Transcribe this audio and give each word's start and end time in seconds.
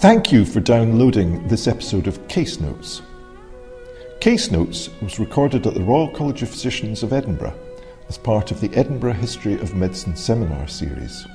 Thank 0.00 0.32
you 0.32 0.46
for 0.46 0.60
downloading 0.60 1.46
this 1.46 1.68
episode 1.68 2.06
of 2.06 2.26
Case 2.26 2.58
Notes. 2.58 3.02
Case 4.18 4.50
Notes 4.50 4.88
was 5.02 5.18
recorded 5.18 5.66
at 5.66 5.74
the 5.74 5.82
Royal 5.82 6.08
College 6.08 6.40
of 6.40 6.48
Physicians 6.48 7.02
of 7.02 7.12
Edinburgh 7.12 7.52
as 8.08 8.16
part 8.16 8.50
of 8.50 8.62
the 8.62 8.74
Edinburgh 8.74 9.12
History 9.12 9.60
of 9.60 9.74
Medicine 9.74 10.16
seminar 10.16 10.66
series. 10.68 11.26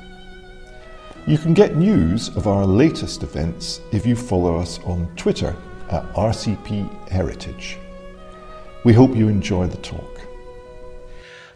You 1.28 1.38
can 1.38 1.54
get 1.54 1.76
news 1.76 2.30
of 2.30 2.48
our 2.48 2.66
latest 2.66 3.22
events 3.22 3.82
if 3.92 4.04
you 4.04 4.16
follow 4.16 4.56
us 4.56 4.80
on 4.80 5.16
Twitter 5.16 5.56
at 5.92 6.12
RCP 6.14 7.08
Heritage. 7.10 7.78
We 8.84 8.94
hope 8.94 9.16
you 9.16 9.28
enjoy 9.28 9.68
the 9.68 9.78
talk. 9.78 10.22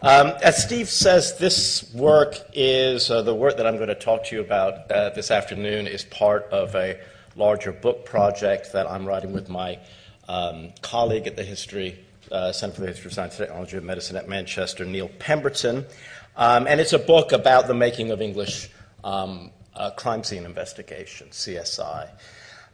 Um, 0.02 0.28
as 0.42 0.64
Steve 0.64 0.88
says, 0.88 1.38
this 1.40 1.94
work 1.94 2.38
is 2.54 3.12
uh, 3.12 3.22
the 3.22 3.36
work 3.36 3.58
that 3.58 3.68
I'm 3.68 3.76
going 3.76 3.90
to 3.90 3.96
talk 3.96 4.24
to 4.28 4.36
you 4.36 4.40
about 4.42 4.90
uh, 4.90 5.10
this 5.10 5.30
afternoon 5.30 5.88
is 5.88 6.06
part 6.06 6.46
of 6.52 6.74
a 6.74 6.98
larger 7.36 7.74
book 7.74 8.06
project 8.06 8.72
that 8.72 8.90
I'm 8.90 9.06
writing 9.06 9.34
with 9.34 9.50
my 9.50 9.78
um, 10.30 10.72
colleague 10.82 11.28
at 11.28 11.36
the 11.36 11.44
History 11.44 12.00
uh, 12.32 12.54
Center 12.54 12.76
for 12.76 12.82
the 12.82 12.88
History 12.88 13.08
of 13.08 13.14
Science, 13.14 13.36
Technology, 13.36 13.76
and 13.76 13.86
Medicine 13.86 14.16
at 14.16 14.30
Manchester, 14.30 14.86
Neil 14.86 15.10
Pemberton. 15.20 15.86
Um, 16.38 16.66
and 16.66 16.80
it's 16.80 16.94
a 16.94 17.00
book 17.00 17.34
about 17.34 17.68
the 17.68 17.74
making 17.74 18.12
of 18.12 18.22
English 18.22 18.70
um, 19.04 19.52
uh, 19.76 19.92
crime 19.92 20.24
scene 20.24 20.46
investigation, 20.46 21.28
CSI. 21.32 22.10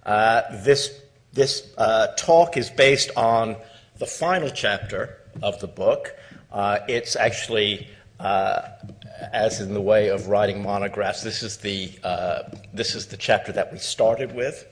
Uh, 0.05 0.41
this 0.63 1.01
this 1.33 1.73
uh, 1.79 2.07
talk 2.17 2.55
is 2.55 2.69
based 2.69 3.09
on 3.17 3.57
the 3.97 4.05
final 4.05 4.51
chapter 4.51 5.17
of 5.41 5.59
the 5.59 5.67
book. 5.67 6.15
Uh, 6.55 6.79
it's 6.87 7.17
actually, 7.17 7.85
uh, 8.17 8.61
as 9.33 9.59
in 9.59 9.73
the 9.73 9.81
way 9.81 10.07
of 10.07 10.27
writing 10.27 10.63
monographs, 10.63 11.21
this 11.21 11.43
is 11.43 11.57
the 11.57 11.91
uh, 12.01 12.43
this 12.73 12.95
is 12.95 13.07
the 13.07 13.17
chapter 13.17 13.51
that 13.51 13.73
we 13.73 13.77
started 13.77 14.33
with. 14.33 14.65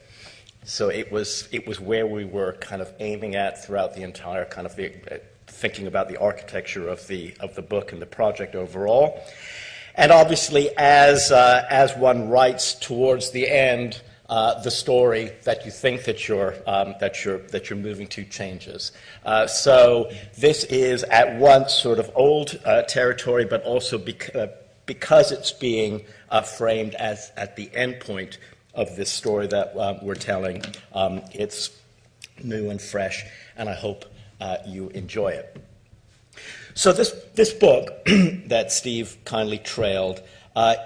So 0.64 0.88
it 0.88 1.12
was 1.12 1.46
it 1.52 1.66
was 1.66 1.78
where 1.80 2.06
we 2.06 2.24
were 2.24 2.54
kind 2.54 2.80
of 2.80 2.90
aiming 3.00 3.34
at 3.34 3.62
throughout 3.62 3.94
the 3.94 4.02
entire 4.02 4.46
kind 4.46 4.66
of 4.66 4.80
thinking 5.46 5.86
about 5.86 6.08
the 6.08 6.16
architecture 6.16 6.88
of 6.88 7.06
the 7.06 7.34
of 7.38 7.54
the 7.54 7.60
book 7.60 7.92
and 7.92 8.00
the 8.00 8.06
project 8.06 8.54
overall. 8.54 9.22
And 9.94 10.10
obviously, 10.10 10.70
as 10.78 11.30
as 11.30 11.94
one 11.96 12.30
writes 12.30 12.76
towards 12.76 13.30
the 13.32 13.46
end 13.46 14.00
uh, 14.28 14.60
the 14.62 14.70
story 14.70 15.30
that 15.44 15.64
you 15.66 15.70
think 15.70 16.04
that 16.04 16.28
you're, 16.28 16.54
um, 16.66 16.94
that 17.00 17.24
you're, 17.24 17.38
that 17.48 17.68
you're 17.68 17.78
moving 17.78 18.06
to 18.06 18.24
changes. 18.24 18.92
Uh, 19.24 19.46
so 19.46 20.10
this 20.38 20.64
is 20.64 21.02
at 21.04 21.36
once 21.36 21.74
sort 21.74 21.98
of 21.98 22.10
old 22.14 22.58
uh, 22.64 22.82
territory, 22.82 23.44
but 23.44 23.62
also 23.64 23.98
bec- 23.98 24.34
uh, 24.34 24.46
because 24.86 25.30
it's 25.30 25.52
being 25.52 26.04
uh, 26.30 26.40
framed 26.40 26.94
as 26.94 27.32
at 27.36 27.56
the 27.56 27.70
end 27.74 28.00
point 28.00 28.38
of 28.74 28.96
this 28.96 29.10
story 29.10 29.46
that 29.46 29.74
we're 30.02 30.14
telling, 30.14 30.62
um, 30.94 31.22
it's 31.32 31.70
new 32.42 32.70
and 32.70 32.80
fresh, 32.80 33.24
and 33.56 33.68
I 33.68 33.74
hope 33.74 34.04
you 34.66 34.88
enjoy 34.90 35.28
it. 35.28 35.56
So 36.74 36.92
this, 36.92 37.14
this 37.34 37.52
book 37.52 38.04
that 38.46 38.72
Steve 38.72 39.16
kindly 39.24 39.58
trailed 39.58 40.22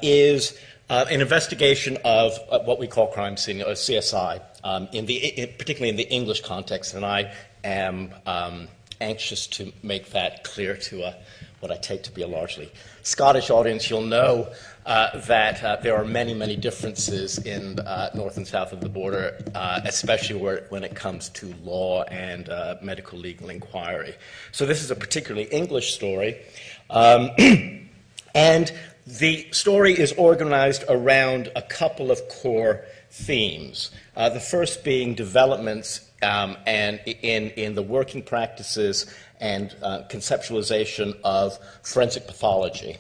is 0.03 0.57
uh, 0.91 1.05
an 1.11 1.21
investigation 1.21 1.99
of 2.05 2.39
uh, 2.51 2.61
what 2.61 2.79
we 2.79 2.87
call 2.87 3.09
crime 3.09 3.37
scene, 3.37 3.61
or 3.61 3.69
uh, 3.69 3.71
CSI, 3.71 4.41
um, 4.65 4.89
in 4.93 5.07
the, 5.07 5.17
in, 5.17 5.49
particularly 5.59 5.91
in 5.91 5.97
the 5.97 6.09
English 6.09 6.41
context, 6.41 6.95
and 6.95 7.05
I 7.05 7.33
am 7.65 8.15
um, 8.27 8.69
anxious 9.01 9.47
to 9.49 9.73
make 9.83 10.11
that 10.11 10.45
clear 10.45 10.77
to 10.77 11.03
a, 11.03 11.15
what 11.61 11.71
I 11.71 11.77
take 11.77 12.05
to 12.05 12.13
be 12.13 12.23
a 12.23 12.27
largely 12.27 12.73
Scottish 13.03 13.51
audience. 13.51 13.91
You'll 13.91 14.03
know 14.03 14.49
uh, 14.87 15.19
that 15.27 15.63
uh, 15.63 15.77
there 15.83 15.95
are 15.97 16.05
many, 16.05 16.33
many 16.33 16.57
differences 16.57 17.39
in 17.39 17.79
uh, 17.81 18.11
north 18.15 18.39
and 18.39 18.47
south 18.47 18.73
of 18.73 18.81
the 18.81 18.89
border, 18.89 19.37
especially 19.85 20.41
where, 20.41 20.65
when 20.71 20.85
it 20.85 20.95
comes 20.95 21.29
to 21.31 21.55
law 21.63 22.05
and 22.05 22.49
medical 22.81 23.19
legal 23.19 23.51
inquiry. 23.51 24.15
So 24.53 24.65
this 24.65 24.83
is 24.83 24.91
a 24.91 24.97
particularly 24.97 25.49
English 25.49 25.95
story. 25.95 26.41
Um, 26.89 27.31
and 28.35 28.73
the 29.09 29.47
story 29.53 29.99
is 29.99 30.13
organized 30.13 30.85
around 30.87 31.51
a 31.57 31.63
couple 31.63 32.11
of 32.11 32.21
core 32.29 32.85
themes. 33.11 33.91
Uh, 34.15 34.29
the 34.29 34.41
first 34.41 34.85
being 34.85 35.15
developments 35.15 36.07
um, 36.23 36.59
and 36.67 37.01
in, 37.07 37.49
in 37.51 37.75
the 37.75 37.83
working 37.83 38.23
practices 38.23 39.07
and 39.41 39.75
uh, 39.83 40.03
conceptualization 40.11 41.17
of 41.25 41.59
forensic 41.83 42.27
pathology. 42.27 42.99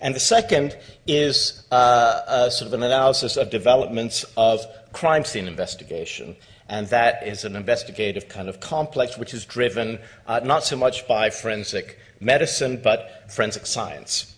And 0.00 0.16
the 0.16 0.20
second 0.20 0.76
is 1.06 1.64
uh, 1.70 2.50
sort 2.50 2.66
of 2.66 2.74
an 2.74 2.82
analysis 2.82 3.36
of 3.36 3.48
developments 3.48 4.24
of 4.36 4.66
crime 4.92 5.24
scene 5.24 5.46
investigation. 5.46 6.34
And 6.68 6.88
that 6.88 7.24
is 7.24 7.44
an 7.44 7.54
investigative 7.54 8.28
kind 8.28 8.48
of 8.48 8.58
complex 8.58 9.16
which 9.16 9.32
is 9.32 9.44
driven 9.44 10.00
uh, 10.26 10.40
not 10.42 10.64
so 10.64 10.76
much 10.76 11.06
by 11.06 11.30
forensic 11.30 12.00
medicine, 12.18 12.80
but 12.82 13.30
forensic 13.30 13.64
science. 13.64 14.35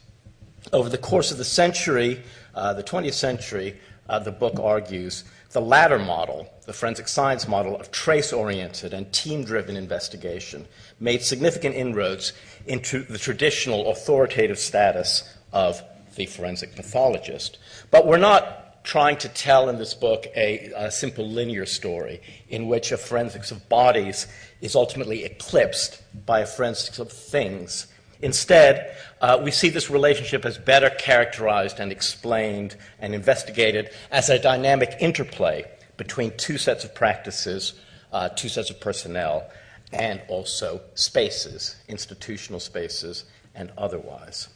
Over 0.73 0.89
the 0.89 0.99
course 0.99 1.31
of 1.31 1.39
the 1.39 1.45
century, 1.45 2.23
uh, 2.55 2.75
the 2.75 2.83
20th 2.83 3.15
century, 3.15 3.81
uh, 4.09 4.19
the 4.19 4.33
book 4.33 4.59
argues 4.61 5.25
the 5.53 5.61
latter 5.61 5.99
model, 5.99 6.47
the 6.67 6.75
forensic 6.75 7.09
science 7.09 7.49
model 7.49 7.75
of 7.77 7.91
trace 7.91 8.35
oriented 8.35 8.93
and 8.93 9.11
team 9.13 9.45
driven 9.45 9.77
investigation, 9.77 10.67
made 11.01 11.23
significant 11.23 11.75
inroads 11.75 12.35
into 12.67 13.03
the 13.05 13.17
traditional 13.17 13.91
authoritative 13.91 14.59
status 14.59 15.35
of 15.53 15.83
the 16.17 16.27
forensic 16.27 16.77
pathologist. 16.77 17.59
But 17.91 18.07
we're 18.07 18.19
not 18.19 18.85
trying 18.85 19.17
to 19.19 19.29
tell 19.31 19.71
in 19.71 19.79
this 19.79 19.95
book 19.95 20.27
a, 20.37 20.71
a 20.77 20.91
simple 20.91 21.27
linear 21.27 21.65
story 21.65 22.21
in 22.51 22.69
which 22.69 22.93
a 22.93 22.99
forensics 22.99 23.51
of 23.51 23.69
bodies 23.71 24.27
is 24.61 24.77
ultimately 24.77 25.25
eclipsed 25.25 26.03
by 26.27 26.41
a 26.41 26.47
forensics 26.47 26.99
of 26.99 27.11
things 27.11 27.87
Instead, 28.21 28.97
uh, 29.21 29.41
we 29.43 29.51
see 29.51 29.69
this 29.69 29.91
relationship 29.91 30.45
as 30.45 30.59
better 30.59 30.91
characterized 30.91 31.79
and 31.79 31.93
explained 31.93 32.77
and 32.99 33.15
investigated 33.15 33.91
as 34.11 34.29
a 34.29 34.39
dynamic 34.39 34.97
interplay 35.01 35.65
between 35.97 36.37
two 36.37 36.59
sets 36.59 36.85
of 36.85 36.95
practices, 36.95 37.75
uh, 38.13 38.29
two 38.31 38.49
sets 38.49 38.71
of 38.71 38.81
personnel, 38.81 39.49
and 39.93 40.21
also 40.29 40.81
spaces, 40.95 41.77
institutional 41.89 42.61
spaces, 42.61 43.25
and 43.55 43.71
otherwise. 43.79 44.49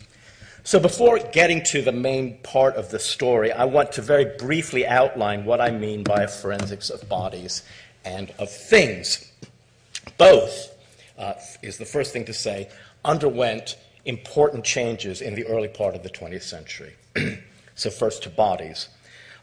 So, 0.64 0.78
before 0.78 1.18
getting 1.18 1.64
to 1.64 1.82
the 1.82 1.92
main 1.92 2.38
part 2.38 2.76
of 2.76 2.90
the 2.90 3.00
story, 3.00 3.50
I 3.50 3.64
want 3.64 3.92
to 3.92 4.02
very 4.02 4.36
briefly 4.38 4.86
outline 4.86 5.44
what 5.44 5.60
I 5.60 5.72
mean 5.72 6.04
by 6.04 6.22
a 6.22 6.28
forensics 6.28 6.88
of 6.88 7.08
bodies 7.08 7.64
and 8.04 8.32
of 8.38 8.48
things. 8.48 9.32
Both, 10.18 10.72
uh, 11.18 11.34
is 11.62 11.78
the 11.78 11.84
first 11.84 12.12
thing 12.12 12.24
to 12.26 12.32
say, 12.32 12.68
underwent 13.04 13.76
important 14.04 14.64
changes 14.64 15.20
in 15.20 15.34
the 15.34 15.46
early 15.46 15.68
part 15.68 15.94
of 15.94 16.02
the 16.02 16.10
20th 16.10 16.42
century. 16.42 16.94
so, 17.74 17.90
first 17.90 18.22
to 18.24 18.30
bodies. 18.30 18.88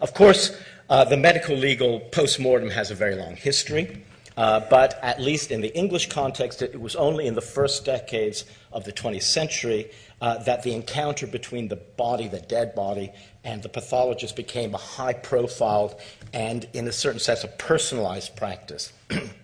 Of 0.02 0.14
course, 0.14 0.58
uh, 0.90 1.03
the 1.06 1.18
medical 1.18 1.56
legal 1.56 2.00
postmortem 2.00 2.69
has 2.69 2.90
a 2.92 2.96
very 2.96 3.16
long 3.16 3.36
history, 3.36 4.03
uh, 4.38 4.62
but 4.69 4.98
at 5.03 5.19
least 5.19 5.52
in 5.52 5.62
the 5.62 5.75
English 5.75 6.09
context, 6.09 6.62
it 6.62 6.80
was 6.80 6.96
only 6.96 7.28
in 7.28 7.36
the 7.36 7.42
first 7.42 7.86
decades 7.86 8.46
of 8.72 8.86
the 8.86 8.94
20th 8.94 9.24
century 9.24 9.92
uh, 10.22 10.38
that 10.44 10.64
the 10.64 10.74
encounter 10.74 11.28
between 11.28 11.68
the 11.68 11.75
body, 11.75 12.28
the 12.28 12.40
dead 12.40 12.74
body, 12.75 13.12
and 13.44 13.62
the 13.62 13.69
pathologist 13.69 14.36
became 14.36 14.74
a 14.74 14.78
high 14.78 15.14
profile 15.14 16.00
and, 16.34 16.68
in 16.74 16.88
a 16.88 16.92
certain 16.92 17.19
sense, 17.19 17.44
a 17.44 17.48
personalized 17.48 18.36
practice. 18.36 18.94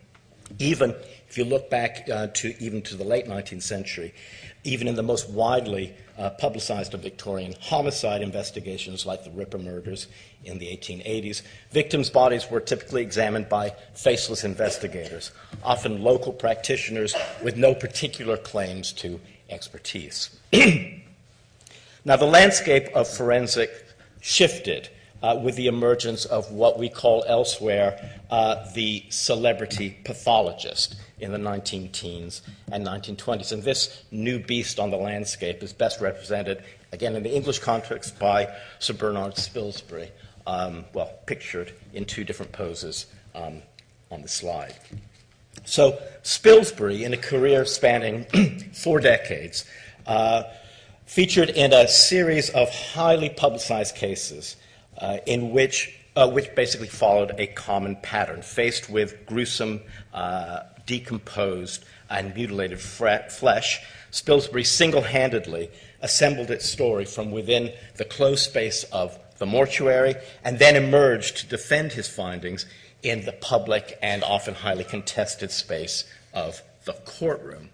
Even 0.59 0.95
if 1.29 1.37
you 1.37 1.45
look 1.45 1.69
back 1.69 2.07
uh, 2.09 2.27
to 2.27 2.55
even 2.59 2.81
to 2.83 2.95
the 2.95 3.03
late 3.03 3.25
19th 3.27 3.63
century, 3.63 4.13
even 4.63 4.87
in 4.87 4.95
the 4.95 5.03
most 5.03 5.29
widely 5.29 5.93
uh, 6.17 6.31
publicized 6.31 6.93
of 6.93 7.01
Victorian 7.01 7.55
homicide 7.61 8.21
investigations, 8.21 9.05
like 9.05 9.23
the 9.23 9.31
Ripper 9.31 9.57
murders 9.57 10.07
in 10.43 10.57
the 10.57 10.65
1880s, 10.65 11.41
victims' 11.71 12.09
bodies 12.09 12.49
were 12.49 12.59
typically 12.59 13.01
examined 13.01 13.47
by 13.47 13.75
faceless 13.93 14.43
investigators, 14.43 15.31
often 15.63 16.01
local 16.01 16.33
practitioners 16.33 17.15
with 17.43 17.57
no 17.57 17.75
particular 17.75 18.37
claims 18.37 18.91
to 18.93 19.19
expertise. 19.49 20.39
now, 22.05 22.15
the 22.15 22.25
landscape 22.25 22.87
of 22.95 23.07
forensic 23.07 23.71
shifted 24.21 24.89
with 25.33 25.55
the 25.55 25.67
emergence 25.67 26.25
of 26.25 26.51
what 26.51 26.77
we 26.77 26.89
call 26.89 27.23
elsewhere 27.27 28.19
uh, 28.29 28.69
the 28.73 29.03
celebrity 29.09 29.97
pathologist 30.03 30.95
in 31.19 31.31
the 31.31 31.37
19 31.37 31.91
teens 31.91 32.41
and 32.71 32.85
1920s. 32.85 33.51
And 33.51 33.63
this 33.63 34.03
new 34.11 34.39
beast 34.39 34.79
on 34.79 34.91
the 34.91 34.97
landscape 34.97 35.63
is 35.63 35.73
best 35.73 36.01
represented, 36.01 36.63
again, 36.91 37.15
in 37.15 37.23
the 37.23 37.33
English 37.33 37.59
context 37.59 38.19
by 38.19 38.53
Sir 38.79 38.93
Bernard 38.93 39.35
Spilsbury, 39.35 40.09
um, 40.45 40.85
well, 40.93 41.11
pictured 41.25 41.73
in 41.93 42.05
two 42.05 42.23
different 42.23 42.51
poses 42.51 43.07
um, 43.33 43.61
on 44.11 44.21
the 44.21 44.27
slide. 44.27 44.75
So, 45.63 45.99
Spilsbury, 46.23 47.03
in 47.03 47.13
a 47.13 47.17
career 47.17 47.65
spanning 47.65 48.25
four 48.73 48.99
decades, 48.99 49.65
uh, 50.05 50.43
featured 51.05 51.49
in 51.49 51.71
a 51.73 51.87
series 51.87 52.49
of 52.49 52.69
highly 52.69 53.29
publicized 53.29 53.95
cases 53.95 54.57
uh, 54.97 55.17
in 55.25 55.51
which 55.51 55.99
uh, 56.15 56.29
which 56.29 56.53
basically 56.55 56.87
followed 56.87 57.33
a 57.37 57.47
common 57.47 57.95
pattern. 57.97 58.41
Faced 58.41 58.89
with 58.89 59.25
gruesome, 59.25 59.81
uh, 60.13 60.61
decomposed, 60.85 61.83
and 62.09 62.33
mutilated 62.33 62.79
fre- 62.79 63.27
flesh, 63.29 63.81
Spilsbury 64.11 64.65
single 64.65 65.01
handedly 65.01 65.69
assembled 66.01 66.51
its 66.51 66.69
story 66.69 67.03
from 67.03 67.31
within 67.31 67.73
the 67.97 68.05
closed 68.05 68.45
space 68.45 68.83
of 68.85 69.17
the 69.39 69.45
mortuary 69.45 70.15
and 70.43 70.59
then 70.59 70.75
emerged 70.75 71.37
to 71.37 71.47
defend 71.47 71.91
his 71.91 72.07
findings 72.07 72.65
in 73.03 73.25
the 73.25 73.33
public 73.33 73.97
and 74.01 74.23
often 74.23 74.53
highly 74.53 74.83
contested 74.83 75.51
space 75.51 76.05
of 76.33 76.61
the 76.85 76.93
courtroom. 76.93 77.69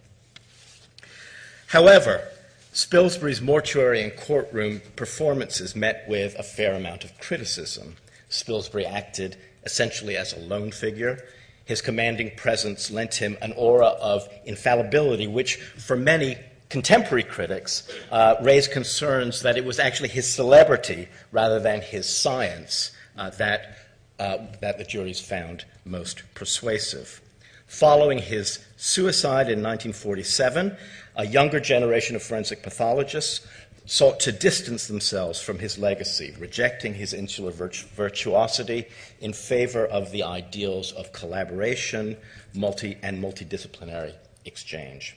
However, 1.67 2.27
Spilsbury's 2.73 3.41
mortuary 3.41 4.01
and 4.01 4.15
courtroom 4.15 4.81
performances 4.95 5.75
met 5.75 6.05
with 6.07 6.35
a 6.39 6.43
fair 6.43 6.73
amount 6.73 7.03
of 7.03 7.17
criticism. 7.19 7.97
Spilsbury 8.29 8.85
acted 8.85 9.35
essentially 9.65 10.15
as 10.15 10.31
a 10.31 10.39
lone 10.39 10.71
figure. 10.71 11.21
His 11.65 11.81
commanding 11.81 12.31
presence 12.37 12.89
lent 12.89 13.15
him 13.15 13.37
an 13.41 13.51
aura 13.57 13.87
of 13.87 14.27
infallibility, 14.45 15.27
which, 15.27 15.57
for 15.57 15.97
many 15.97 16.37
contemporary 16.69 17.23
critics, 17.23 17.91
uh, 18.09 18.35
raised 18.41 18.71
concerns 18.71 19.41
that 19.41 19.57
it 19.57 19.65
was 19.65 19.77
actually 19.77 20.09
his 20.09 20.33
celebrity 20.33 21.09
rather 21.33 21.59
than 21.59 21.81
his 21.81 22.07
science 22.07 22.91
uh, 23.17 23.29
that, 23.31 23.79
uh, 24.17 24.37
that 24.61 24.77
the 24.77 24.85
juries 24.85 25.19
found 25.19 25.65
most 25.83 26.23
persuasive. 26.33 27.21
Following 27.67 28.19
his 28.19 28.59
suicide 28.77 29.47
in 29.47 29.61
1947, 29.61 30.77
a 31.15 31.25
younger 31.25 31.59
generation 31.59 32.15
of 32.15 32.23
forensic 32.23 32.63
pathologists 32.63 33.45
sought 33.85 34.19
to 34.21 34.31
distance 34.31 34.87
themselves 34.87 35.41
from 35.41 35.59
his 35.59 35.77
legacy, 35.77 36.33
rejecting 36.39 36.93
his 36.93 37.13
insular 37.13 37.51
virtu- 37.51 37.87
virtuosity 37.95 38.85
in 39.19 39.33
favor 39.33 39.85
of 39.85 40.11
the 40.11 40.23
ideals 40.23 40.91
of 40.93 41.11
collaboration 41.11 42.15
multi- 42.53 42.97
and 43.01 43.21
multidisciplinary 43.21 44.13
exchange. 44.45 45.15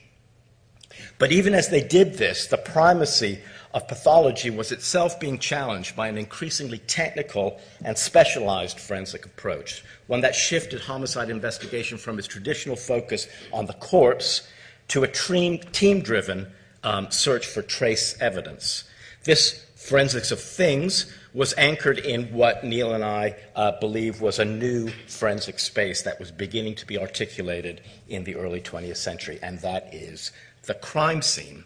But 1.19 1.33
even 1.33 1.55
as 1.55 1.69
they 1.69 1.83
did 1.83 2.15
this, 2.15 2.47
the 2.47 2.57
primacy 2.57 3.41
of 3.73 3.89
pathology 3.89 4.51
was 4.51 4.71
itself 4.71 5.19
being 5.19 5.39
challenged 5.39 5.97
by 5.97 6.07
an 6.09 6.17
increasingly 6.17 6.79
technical 6.79 7.61
and 7.85 7.99
specialized 7.99 8.79
forensic 8.79 9.27
approach, 9.27 9.85
one 10.07 10.21
that 10.21 10.37
shifted 10.37 10.81
homicide 10.81 11.31
investigation 11.31 11.99
from 11.99 12.19
its 12.19 12.29
traditional 12.29 12.77
focus 12.77 13.27
on 13.53 13.67
the 13.67 13.73
corpse 13.75 14.47
to 14.89 15.03
a 15.03 15.09
team 15.09 16.01
driven 16.01 16.53
um, 16.83 17.11
search 17.11 17.47
for 17.47 17.63
trace 17.63 18.21
evidence. 18.21 18.85
This 19.25 19.65
forensics 19.77 20.31
of 20.31 20.41
things 20.41 21.13
was 21.33 21.53
anchored 21.59 21.99
in 21.99 22.33
what 22.33 22.65
Neil 22.65 22.95
and 22.95 23.05
I 23.05 23.37
uh, 23.57 23.73
believe 23.81 24.21
was 24.21 24.39
a 24.39 24.45
new 24.45 24.89
forensic 25.09 25.59
space 25.59 26.03
that 26.03 26.21
was 26.21 26.31
beginning 26.31 26.77
to 26.77 26.87
be 26.87 26.99
articulated 26.99 27.81
in 28.09 28.25
the 28.25 28.37
early 28.37 28.61
20th 28.61 28.97
century, 28.97 29.39
and 29.43 29.59
that 29.61 29.93
is 29.93 30.31
the 30.63 30.75
crime 30.75 31.23
scene. 31.23 31.65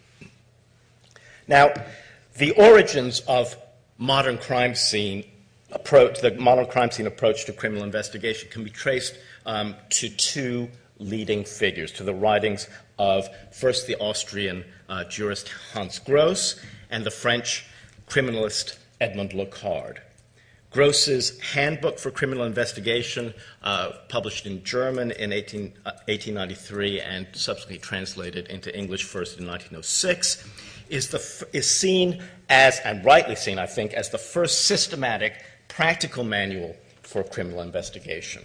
Now, 1.47 1.73
the 2.37 2.53
origins 2.53 3.21
of 3.29 3.57
modern 3.99 4.39
crime 4.39 4.75
scene 4.75 5.25
approach, 5.71 6.21
the 6.21 6.31
modern 6.33 6.67
crime 6.67 6.91
scene 6.91 7.07
approach 7.07 7.45
to 7.47 7.53
criminal 7.53 7.85
investigation 7.85 8.49
can 8.51 8.65
be 8.65 8.71
traced 8.71 9.17
um, 9.45 9.75
to 9.91 10.09
two 10.09 10.71
leading 10.99 11.45
figures, 11.45 11.93
to 11.93 12.05
the 12.05 12.15
writings 12.15 12.69
of 12.99 13.29
first 13.53 13.87
the 13.87 13.97
Austrian 13.99 14.65
uh, 14.89 15.05
jurist 15.05 15.53
Hans 15.73 15.99
Gross 15.99 16.61
and 16.91 17.05
the 17.05 17.11
French 17.11 17.67
criminalist 18.09 18.79
Edmond 19.01 19.31
Locard. 19.31 19.99
Gross's 20.71 21.41
Handbook 21.41 21.99
for 21.99 22.11
Criminal 22.11 22.45
Investigation, 22.45 23.33
uh, 23.63 23.93
published 24.09 24.45
in 24.45 24.63
German 24.65 25.13
in 25.13 25.33
18, 25.33 25.73
uh, 25.87 25.93
1893 26.07 27.01
and 27.01 27.27
subsequently 27.33 27.79
translated 27.79 28.49
into 28.49 28.77
English 28.77 29.05
first 29.05 29.39
in 29.39 29.47
1906, 29.47 30.47
is, 30.91 31.09
the, 31.09 31.49
is 31.55 31.71
seen 31.71 32.23
as, 32.51 32.81
and 32.81 33.03
rightly 33.05 33.35
seen, 33.35 33.59
I 33.59 33.67
think, 33.67 33.95
as 33.95 34.11
the 34.11 34.19
first 34.19 34.67
systematic 34.67 35.43
practical 35.69 36.25
manual 36.25 36.77
for 37.03 37.25
criminal 37.25 37.63
investigation. 37.63 38.45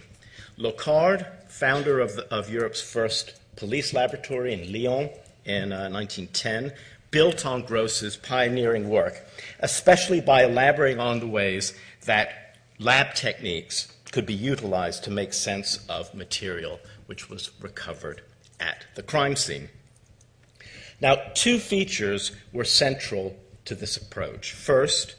Locard, 0.58 1.26
founder 1.48 2.00
of, 2.00 2.16
the, 2.16 2.34
of 2.34 2.48
Europe's 2.48 2.80
first 2.80 3.34
police 3.56 3.92
laboratory 3.92 4.52
in 4.52 4.72
Lyon 4.72 5.10
in 5.44 5.72
uh, 5.72 5.88
1910, 5.90 6.72
built 7.10 7.46
on 7.46 7.62
Gross's 7.62 8.16
pioneering 8.16 8.88
work, 8.88 9.22
especially 9.60 10.20
by 10.20 10.44
elaborating 10.44 10.98
on 10.98 11.20
the 11.20 11.26
ways 11.26 11.74
that 12.06 12.56
lab 12.78 13.14
techniques 13.14 13.88
could 14.10 14.26
be 14.26 14.34
utilized 14.34 15.04
to 15.04 15.10
make 15.10 15.32
sense 15.32 15.84
of 15.88 16.14
material 16.14 16.80
which 17.06 17.28
was 17.28 17.50
recovered 17.60 18.22
at 18.58 18.86
the 18.94 19.02
crime 19.02 19.36
scene. 19.36 19.68
Now, 21.00 21.16
two 21.34 21.58
features 21.58 22.32
were 22.52 22.64
central 22.64 23.36
to 23.64 23.74
this 23.74 23.96
approach. 23.96 24.52
First, 24.52 25.16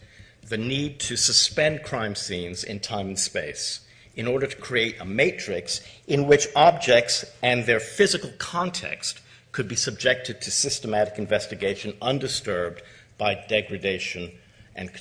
the 0.48 0.58
need 0.58 1.00
to 1.02 1.16
suspend 1.16 1.84
crime 1.84 2.16
scenes 2.16 2.64
in 2.64 2.80
time 2.80 3.08
and 3.08 3.20
space 3.20 3.85
in 4.16 4.28
order 4.28 4.48
to 4.48 4.56
create 4.56 5.00
a 5.00 5.06
matrix 5.06 5.82
in 6.08 6.28
which 6.28 6.48
objects 6.56 7.26
and 7.44 7.66
their 7.66 7.80
physical 7.80 8.32
context 8.38 9.22
could 9.52 9.68
be 9.68 9.76
subjected 9.76 10.42
to 10.42 10.52
systematic 10.52 11.18
investigation 11.18 11.94
undisturbed 12.02 12.82
by 13.18 13.34
degradation 13.48 14.32
and 14.76 14.92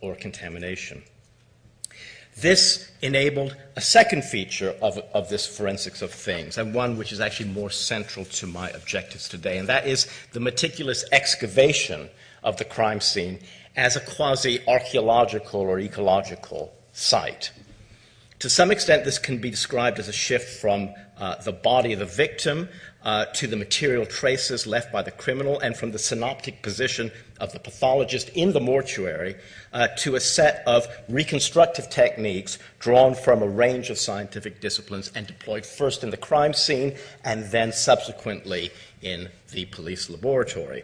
or 0.00 0.14
contamination. 0.16 1.02
This 2.36 2.90
enabled 3.02 3.56
a 3.76 3.80
second 3.80 4.24
feature 4.24 4.74
of, 4.80 4.98
of 5.14 5.28
this 5.28 5.46
forensics 5.46 6.00
of 6.00 6.12
things, 6.12 6.58
and 6.58 6.74
one 6.74 6.96
which 6.96 7.12
is 7.12 7.20
actually 7.20 7.50
more 7.50 7.70
central 7.70 8.24
to 8.24 8.46
my 8.46 8.70
objectives 8.70 9.28
today, 9.28 9.58
and 9.58 9.68
that 9.68 9.86
is 9.86 10.08
the 10.32 10.40
meticulous 10.40 11.04
excavation 11.12 12.08
of 12.42 12.56
the 12.56 12.64
crime 12.64 13.00
scene 13.00 13.40
as 13.76 13.96
a 13.96 14.00
quasi 14.00 14.60
archaeological 14.66 15.60
or 15.60 15.78
ecological 15.78 16.72
site. 16.92 17.50
To 18.40 18.48
some 18.48 18.70
extent, 18.70 19.04
this 19.04 19.18
can 19.18 19.36
be 19.36 19.50
described 19.50 19.98
as 19.98 20.08
a 20.08 20.14
shift 20.14 20.60
from 20.60 20.94
uh, 21.18 21.36
the 21.42 21.52
body 21.52 21.92
of 21.92 21.98
the 21.98 22.06
victim 22.06 22.70
uh, 23.02 23.26
to 23.34 23.46
the 23.46 23.56
material 23.56 24.06
traces 24.06 24.66
left 24.66 24.90
by 24.90 25.02
the 25.02 25.10
criminal, 25.10 25.60
and 25.60 25.76
from 25.76 25.92
the 25.92 25.98
synoptic 25.98 26.62
position 26.62 27.10
of 27.38 27.52
the 27.52 27.58
pathologist 27.58 28.30
in 28.30 28.52
the 28.54 28.60
mortuary 28.60 29.36
uh, 29.74 29.88
to 29.98 30.14
a 30.14 30.20
set 30.20 30.62
of 30.66 30.86
reconstructive 31.10 31.90
techniques 31.90 32.58
drawn 32.78 33.14
from 33.14 33.42
a 33.42 33.46
range 33.46 33.90
of 33.90 33.98
scientific 33.98 34.62
disciplines 34.62 35.12
and 35.14 35.26
deployed 35.26 35.66
first 35.66 36.02
in 36.02 36.08
the 36.08 36.16
crime 36.16 36.54
scene 36.54 36.96
and 37.22 37.44
then 37.50 37.72
subsequently 37.72 38.70
in 39.02 39.28
the 39.52 39.66
police 39.66 40.08
laboratory. 40.08 40.82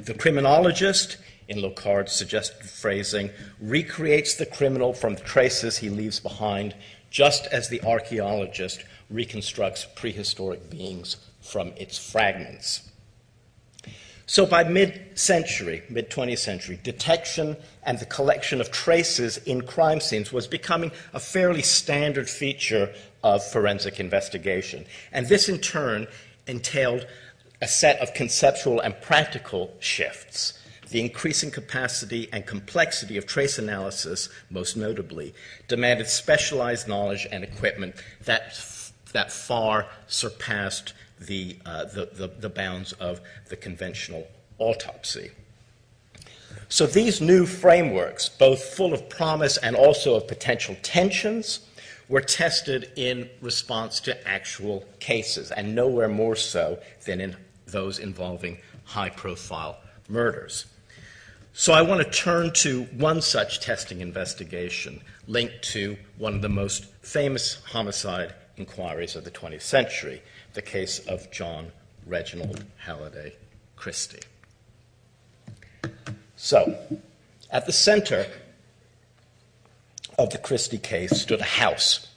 The 0.00 0.14
criminologist 0.14 1.16
in 1.52 1.60
Locard's 1.60 2.12
suggested 2.12 2.66
phrasing, 2.66 3.30
recreates 3.60 4.34
the 4.34 4.46
criminal 4.46 4.94
from 4.94 5.14
the 5.14 5.20
traces 5.20 5.76
he 5.76 5.90
leaves 5.90 6.18
behind, 6.18 6.74
just 7.10 7.46
as 7.48 7.68
the 7.68 7.82
archaeologist 7.82 8.82
reconstructs 9.10 9.86
prehistoric 9.94 10.70
beings 10.70 11.18
from 11.42 11.74
its 11.76 11.98
fragments. 11.98 12.88
So 14.24 14.46
by 14.46 14.64
mid 14.64 15.18
century, 15.18 15.82
mid 15.90 16.08
20th 16.08 16.38
century, 16.38 16.80
detection 16.82 17.58
and 17.82 17.98
the 17.98 18.06
collection 18.06 18.62
of 18.62 18.70
traces 18.70 19.36
in 19.36 19.60
crime 19.60 20.00
scenes 20.00 20.32
was 20.32 20.46
becoming 20.46 20.90
a 21.12 21.20
fairly 21.20 21.60
standard 21.60 22.30
feature 22.30 22.94
of 23.22 23.44
forensic 23.44 24.00
investigation. 24.00 24.86
And 25.12 25.28
this 25.28 25.50
in 25.50 25.58
turn 25.58 26.06
entailed 26.46 27.06
a 27.60 27.68
set 27.68 28.00
of 28.00 28.14
conceptual 28.14 28.80
and 28.80 28.98
practical 29.02 29.74
shifts 29.80 30.58
the 30.92 31.00
increasing 31.00 31.50
capacity 31.50 32.28
and 32.32 32.46
complexity 32.46 33.16
of 33.16 33.26
trace 33.26 33.58
analysis, 33.58 34.28
most 34.50 34.76
notably, 34.76 35.34
demanded 35.66 36.06
specialized 36.06 36.86
knowledge 36.86 37.26
and 37.32 37.42
equipment 37.42 37.96
that, 38.24 38.62
that 39.12 39.32
far 39.32 39.86
surpassed 40.06 40.92
the, 41.18 41.56
uh, 41.64 41.84
the, 41.86 42.10
the, 42.12 42.28
the 42.28 42.48
bounds 42.48 42.92
of 42.94 43.20
the 43.48 43.56
conventional 43.56 44.28
autopsy. 44.58 45.30
So 46.68 46.86
these 46.86 47.20
new 47.20 47.46
frameworks, 47.46 48.28
both 48.28 48.62
full 48.62 48.92
of 48.92 49.08
promise 49.08 49.56
and 49.56 49.74
also 49.74 50.14
of 50.14 50.28
potential 50.28 50.76
tensions, 50.82 51.60
were 52.08 52.20
tested 52.20 52.90
in 52.96 53.30
response 53.40 54.00
to 54.00 54.28
actual 54.28 54.84
cases, 55.00 55.50
and 55.50 55.74
nowhere 55.74 56.08
more 56.08 56.36
so 56.36 56.78
than 57.06 57.20
in 57.20 57.36
those 57.66 57.98
involving 57.98 58.58
high 58.84 59.08
profile 59.08 59.78
murders. 60.08 60.66
So 61.54 61.74
I 61.74 61.82
want 61.82 62.02
to 62.02 62.10
turn 62.10 62.52
to 62.54 62.84
one 62.96 63.20
such 63.20 63.60
testing 63.60 64.00
investigation 64.00 65.02
linked 65.26 65.62
to 65.72 65.98
one 66.16 66.34
of 66.34 66.40
the 66.40 66.48
most 66.48 66.86
famous 67.02 67.62
homicide 67.66 68.34
inquiries 68.56 69.16
of 69.16 69.24
the 69.24 69.30
20th 69.30 69.60
century, 69.60 70.22
the 70.54 70.62
case 70.62 70.98
of 71.00 71.30
John 71.30 71.70
Reginald 72.06 72.64
Halliday 72.78 73.34
Christie. 73.76 74.22
So, 76.36 76.78
at 77.50 77.66
the 77.66 77.72
center 77.72 78.26
of 80.18 80.30
the 80.30 80.38
Christie 80.38 80.78
case 80.78 81.20
stood 81.20 81.40
a 81.40 81.44
house, 81.44 82.08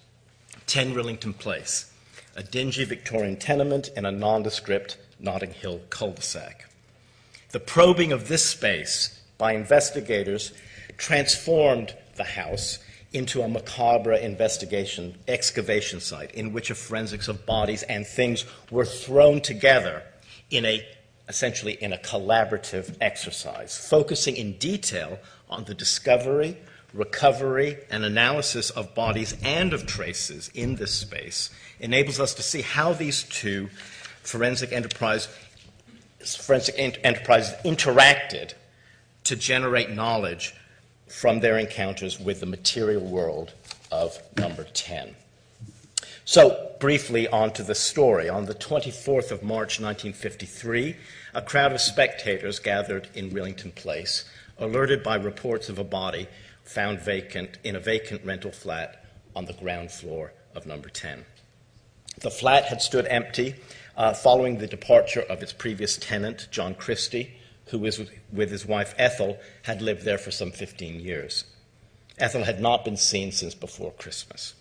10 0.68 0.94
Rillington 0.94 1.38
Place, 1.38 1.92
a 2.38 2.44
dingy 2.44 2.86
Victorian 2.86 3.36
tenement 3.36 3.90
in 3.98 4.06
a 4.06 4.12
nondescript 4.12 4.98
Notting 5.20 5.52
Hill 5.52 5.82
cul 5.90 6.14
de 6.14 6.22
sac. 6.22 6.70
The 7.52 7.60
probing 7.60 8.12
of 8.12 8.28
this 8.28 8.44
space 8.44 9.15
by 9.38 9.54
investigators 9.54 10.54
transformed 10.98 11.96
the 12.16 12.24
house 12.24 12.80
into 13.14 13.42
a 13.42 13.48
macabre 13.48 14.16
investigation, 14.16 15.18
excavation 15.28 16.00
site 16.00 16.32
in 16.32 16.52
which 16.52 16.70
a 16.70 16.76
forensics 16.76 17.28
of 17.28 17.46
bodies 17.46 17.84
and 17.84 18.06
things 18.06 18.46
were 18.70 18.86
thrown 18.86 19.40
together 19.42 20.04
in 20.52 20.66
a 20.66 20.86
essentially 21.28 21.74
in 21.82 21.92
a 21.92 21.98
collaborative 21.98 22.96
exercise, 23.02 23.76
focusing 23.76 24.36
in 24.36 24.54
detail 24.58 25.18
on 25.50 25.64
the 25.64 25.74
discovery, 25.74 26.56
recovery, 26.94 27.78
and 27.90 28.06
analysis 28.06 28.70
of 28.70 28.94
bodies 28.94 29.36
and 29.44 29.74
of 29.74 29.88
traces 29.88 30.52
in 30.54 30.76
this 30.76 30.94
space, 30.94 31.50
enables 31.80 32.20
us 32.20 32.36
to 32.36 32.44
see 32.44 32.62
how 32.62 32.94
these 32.94 33.24
two 33.24 33.68
forensic 34.22 34.72
enterprise 34.72 35.28
forensic 36.24 36.76
enterprises 36.78 37.54
interacted 37.64 38.54
to 39.26 39.36
generate 39.36 39.90
knowledge 39.90 40.56
from 41.08 41.40
their 41.40 41.58
encounters 41.58 42.20
with 42.20 42.40
the 42.40 42.46
material 42.46 43.02
world 43.02 43.54
of 43.92 44.18
number 44.38 44.64
10. 44.64 45.16
So, 46.24 46.72
briefly, 46.80 47.28
on 47.28 47.52
to 47.54 47.64
the 47.64 47.76
story. 47.76 48.30
On 48.30 48.46
the 48.46 48.56
24th 48.56 49.30
of 49.30 49.44
March 49.44 49.80
1953, 49.80 50.96
a 51.36 51.42
crowd 51.42 51.72
of 51.72 51.82
spectators 51.82 52.58
gathered 52.58 53.10
in 53.14 53.30
Rillington 53.30 53.76
Place, 53.76 54.26
alerted 54.58 55.04
by 55.04 55.16
reports 55.16 55.70
of 55.70 55.78
a 55.78 55.84
body 55.84 56.28
found 56.64 57.00
vacant 57.00 57.60
in 57.64 57.76
a 57.76 57.80
vacant 57.80 58.26
rental 58.26 58.52
flat 58.52 59.06
on 59.36 59.46
the 59.46 59.54
ground 59.54 59.92
floor 59.92 60.34
of 60.56 60.66
number 60.66 60.90
10. 60.90 61.26
The 62.22 62.32
flat 62.32 62.66
had 62.66 62.82
stood 62.82 63.06
empty 63.06 63.56
uh, 63.96 64.14
following 64.14 64.58
the 64.58 64.68
departure 64.68 65.22
of 65.22 65.44
its 65.44 65.54
previous 65.54 65.98
tenant, 65.98 66.48
John 66.50 66.74
Christie, 66.74 67.36
who 67.68 67.80
was 67.80 68.00
with 68.32 68.52
his 68.52 68.66
wife 68.66 68.94
Ethel, 68.98 69.38
had 69.64 69.82
lived 69.82 70.04
there 70.04 70.18
for 70.18 70.32
some 70.32 70.52
15 70.52 71.00
years. 71.00 71.46
Ethel 72.18 72.44
had 72.44 72.62
not 72.62 72.86
been 72.86 72.98
seen 72.98 73.32
since 73.32 73.56
before 73.56 73.92
Christmas. 73.94 74.54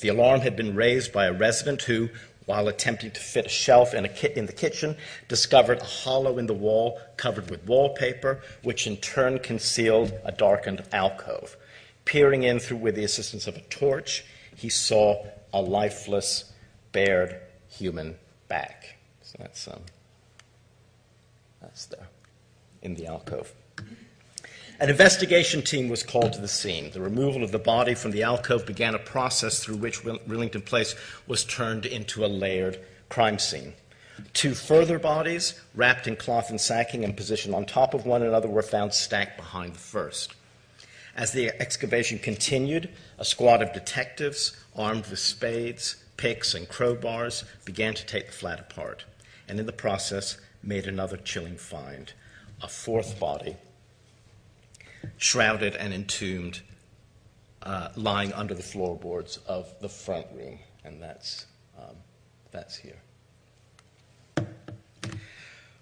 The 0.00 0.08
alarm 0.08 0.40
had 0.40 0.56
been 0.56 0.74
raised 0.74 1.12
by 1.12 1.26
a 1.26 1.32
resident 1.32 1.82
who, 1.82 2.10
while 2.44 2.68
attempting 2.68 3.10
to 3.10 3.20
fit 3.20 3.46
a 3.46 3.50
shelf 3.50 3.94
in, 3.94 4.04
a 4.04 4.08
ki- 4.08 4.32
in, 4.36 4.46
the 4.46 4.52
kitchen, 4.52 4.96
discovered 5.28 5.80
a 5.80 5.84
hollow 5.84 6.38
in 6.38 6.46
the 6.46 6.54
wall 6.54 7.00
covered 7.16 7.50
with 7.50 7.66
wallpaper, 7.66 8.40
which 8.62 8.86
in 8.86 8.96
turn 8.98 9.38
concealed 9.38 10.12
a 10.24 10.32
darkened 10.32 10.84
alcove. 10.92 11.56
Peering 12.04 12.44
in 12.44 12.60
through 12.60 12.76
with 12.76 12.94
the 12.94 13.04
assistance 13.04 13.46
of 13.46 13.56
a 13.56 13.62
torch, 13.62 14.24
he 14.54 14.68
saw 14.68 15.26
a 15.52 15.60
lifeless, 15.60 16.52
bared 16.92 17.40
human 17.68 18.16
back. 18.48 18.96
So 19.22 19.36
that's 19.40 19.66
um, 19.66 19.80
that's 21.60 21.86
there 21.86 22.06
in 22.82 22.94
the 22.94 23.06
alcove. 23.06 23.52
An 24.78 24.90
investigation 24.90 25.62
team 25.62 25.88
was 25.88 26.02
called 26.02 26.34
to 26.34 26.40
the 26.40 26.48
scene. 26.48 26.90
The 26.90 27.00
removal 27.00 27.42
of 27.42 27.50
the 27.50 27.58
body 27.58 27.94
from 27.94 28.10
the 28.10 28.22
alcove 28.22 28.66
began 28.66 28.94
a 28.94 28.98
process 28.98 29.64
through 29.64 29.76
which 29.76 30.02
Rillington 30.02 30.66
Place 30.66 30.94
was 31.26 31.44
turned 31.44 31.86
into 31.86 32.24
a 32.24 32.28
layered 32.28 32.78
crime 33.08 33.38
scene. 33.38 33.72
Two 34.34 34.54
further 34.54 34.98
bodies, 34.98 35.58
wrapped 35.74 36.06
in 36.06 36.16
cloth 36.16 36.50
and 36.50 36.60
sacking 36.60 37.04
and 37.04 37.16
positioned 37.16 37.54
on 37.54 37.64
top 37.64 37.94
of 37.94 38.04
one 38.04 38.22
another, 38.22 38.48
were 38.48 38.62
found 38.62 38.92
stacked 38.92 39.38
behind 39.38 39.74
the 39.74 39.78
first. 39.78 40.34
As 41.14 41.32
the 41.32 41.58
excavation 41.58 42.18
continued, 42.18 42.90
a 43.18 43.24
squad 43.24 43.62
of 43.62 43.72
detectives, 43.72 44.54
armed 44.74 45.06
with 45.06 45.18
spades, 45.18 45.96
picks, 46.18 46.52
and 46.54 46.68
crowbars, 46.68 47.44
began 47.64 47.94
to 47.94 48.04
take 48.04 48.26
the 48.26 48.32
flat 48.32 48.60
apart, 48.60 49.06
and 49.48 49.58
in 49.58 49.64
the 49.64 49.72
process 49.72 50.36
made 50.62 50.86
another 50.86 51.16
chilling 51.16 51.56
find 51.56 52.12
a 52.62 52.68
fourth 52.68 53.18
body 53.18 53.56
shrouded 55.18 55.74
and 55.76 55.92
entombed, 55.92 56.60
uh, 57.62 57.88
lying 57.96 58.32
under 58.32 58.54
the 58.54 58.62
floorboards 58.62 59.38
of 59.46 59.72
the 59.80 59.88
front 59.88 60.26
room, 60.34 60.58
and 60.84 61.02
that's, 61.02 61.46
um, 61.78 61.96
that's 62.50 62.76
here. 62.76 62.96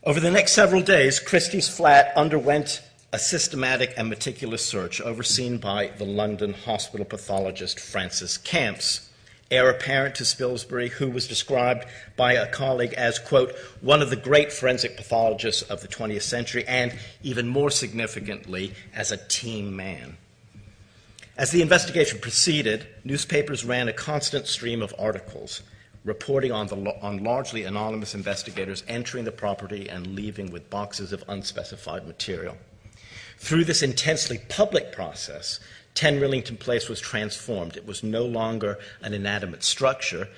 Over 0.02 0.21
the 0.21 0.31
next 0.31 0.52
several 0.52 0.83
days, 0.83 1.19
Christie's 1.19 1.69
flat 1.69 2.12
underwent 2.14 2.83
a 3.12 3.19
systematic 3.19 3.95
and 3.97 4.09
meticulous 4.09 4.64
search 4.64 5.00
overseen 5.00 5.57
by 5.59 5.93
the 5.99 6.04
London 6.04 6.52
hospital 6.52 7.07
pathologist 7.07 7.78
Francis 7.78 8.37
Camps, 8.37 9.09
heir 9.55 9.71
apparent 9.71 10.15
to 10.17 10.25
Spilsbury, 10.25 10.91
who 10.91 11.11
was 11.11 11.29
described 11.29 11.87
by 12.17 12.35
a 12.35 12.47
colleague 12.47 12.95
as, 12.95 13.19
quote, 13.19 13.55
one 13.81 14.03
of 14.03 14.11
the 14.11 14.17
great 14.17 14.53
forensic 14.53 14.97
pathologists 14.97 15.63
of 15.63 15.81
the 15.81 15.89
20th 15.89 16.23
century, 16.23 16.65
and 16.67 16.97
even 17.23 17.49
more 17.49 17.71
significantly, 17.71 18.75
as 18.95 19.13
a 19.13 19.17
team 19.17 19.75
man. 19.75 20.17
As 21.37 21.51
the 21.51 21.63
investigation 21.63 22.21
proceeded, 22.21 22.87
newspapers 23.03 23.65
ran 23.65 23.89
a 23.89 23.93
constant 23.93 24.47
stream 24.47 24.83
of 24.83 24.95
articles 24.99 25.63
reporting 26.05 26.53
on, 26.53 26.67
the, 26.67 26.77
on 27.03 27.25
largely 27.25 27.65
anonymous 27.65 28.15
investigators 28.15 28.85
entering 28.87 29.25
the 29.25 29.33
property 29.33 29.89
and 29.89 30.15
leaving 30.15 30.51
with 30.51 30.71
boxes 30.71 31.13
of 31.13 31.25
unspecified 31.29 32.07
material. 32.07 32.57
Through 33.39 33.65
this 33.65 33.83
intensely 33.83 34.39
public 34.49 34.93
process, 34.93 35.61
10 35.95 36.21
Rillington 36.21 36.59
Place 36.59 36.89
was 36.89 37.01
transformed. 37.01 37.77
It 37.77 37.87
was 37.87 38.03
no 38.03 38.25
longer 38.25 38.79
an 39.01 39.15
inanimate 39.15 39.63
structure. 39.63 40.29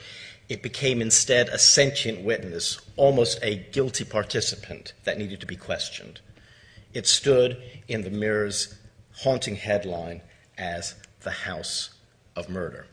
It 0.49 0.63
became 0.63 1.01
instead 1.01 1.49
a 1.49 1.59
sentient 1.59 2.23
witness, 2.23 2.81
almost 2.97 3.39
a 3.43 3.57
guilty 3.73 4.05
participant 4.05 4.93
that 5.05 5.19
needed 5.19 5.41
to 5.41 5.47
be 5.47 5.57
questioned. 5.57 6.21
It 6.93 7.07
stood 7.07 7.63
in 7.89 8.03
the 8.03 8.11
Mirror's 8.11 8.79
haunting 9.17 9.57
headline 9.57 10.21
as 10.59 10.95
the 11.23 11.31
House 11.31 11.91
of 12.37 12.49
Murder. 12.49 12.87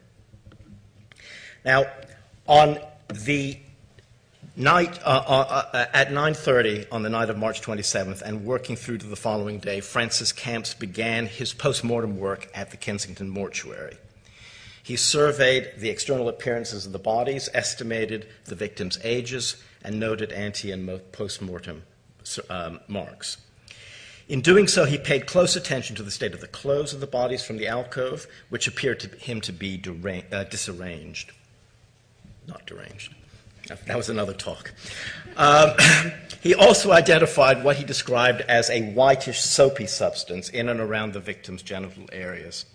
Now, 1.64 1.86
on 2.48 2.80
the 3.14 3.60
night 4.56 5.00
uh, 5.04 5.24
uh, 5.26 5.66
uh 5.74 5.86
at 5.94 6.10
9:30 6.10 6.88
on 6.92 7.04
the 7.04 7.10
night 7.10 7.30
of 7.30 7.38
March 7.38 7.62
27th, 7.62 8.22
and 8.22 8.46
working 8.46 8.76
through 8.76 9.00
to 9.00 9.08
the 9.08 9.16
following 9.16 9.60
day, 9.60 9.80
Francis 9.80 10.32
Camps 10.32 10.74
began 10.74 11.26
his 11.26 11.54
post-mortem 11.54 12.18
work 12.18 12.50
at 12.54 12.72
the 12.72 12.78
Kensington 12.78 13.30
mortuary. 13.30 13.98
He 14.84 14.98
surveyed 14.98 15.72
the 15.78 15.90
external 15.90 16.28
appearances 16.28 16.86
of 16.86 16.92
the 16.92 17.00
bodies, 17.00 17.50
estimated 17.54 18.28
the 18.46 18.56
victims' 18.56 19.00
ages, 19.04 19.56
and 19.82 20.00
noted 20.00 20.32
ante 20.34 20.72
and 20.72 21.02
post-mortem 21.14 21.84
um, 22.50 22.82
marks. 22.88 23.38
In 24.28 24.42
doing 24.42 24.68
so, 24.68 24.86
he 24.86 24.98
paid 24.98 25.26
close 25.26 25.56
attention 25.56 25.96
to 25.98 26.04
the 26.04 26.12
state 26.12 26.34
of 26.34 26.42
the 26.42 26.48
clothes 26.48 26.94
of 26.94 27.00
the 27.00 27.08
bodies 27.08 27.44
from 27.44 27.58
the 27.58 27.68
alcove, 27.68 28.28
which 28.50 28.68
appeared 28.68 29.00
to 29.02 29.08
him 29.08 29.42
to 29.42 29.52
be 29.52 29.82
uh, 30.32 30.44
disarranged. 30.46 31.32
Not 32.48 32.66
deranged. 32.66 33.14
That 33.68 33.98
was 33.98 34.10
another 34.10 34.34
talk. 34.34 34.74
Um, 35.38 35.72
he 36.42 36.54
also 36.54 36.92
identified 36.92 37.64
what 37.64 37.78
he 37.78 37.84
described 37.84 38.42
as 38.42 38.70
a 38.70 38.82
whitish, 38.92 39.40
soapy 39.42 39.88
substance 39.88 40.50
in 40.50 40.70
and 40.70 40.80
around 40.80 41.14
the 41.14 41.20
victim's 41.20 41.62
genital 41.62 42.06
areas. 42.12 42.66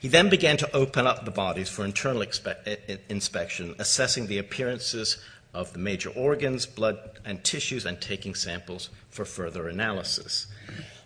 He 0.00 0.08
then 0.08 0.28
began 0.28 0.56
to 0.58 0.76
open 0.76 1.06
up 1.06 1.24
the 1.24 1.30
bodies 1.30 1.68
for 1.68 1.84
internal 1.84 2.22
expe- 2.22 2.98
inspection, 3.08 3.74
assessing 3.78 4.28
the 4.28 4.38
appearances 4.38 5.18
of 5.54 5.72
the 5.72 5.78
major 5.78 6.10
organs, 6.10 6.66
blood, 6.66 6.98
and 7.24 7.42
tissues, 7.42 7.84
and 7.84 8.00
taking 8.00 8.34
samples 8.34 8.90
for 9.10 9.24
further 9.24 9.68
analysis. 9.68 10.46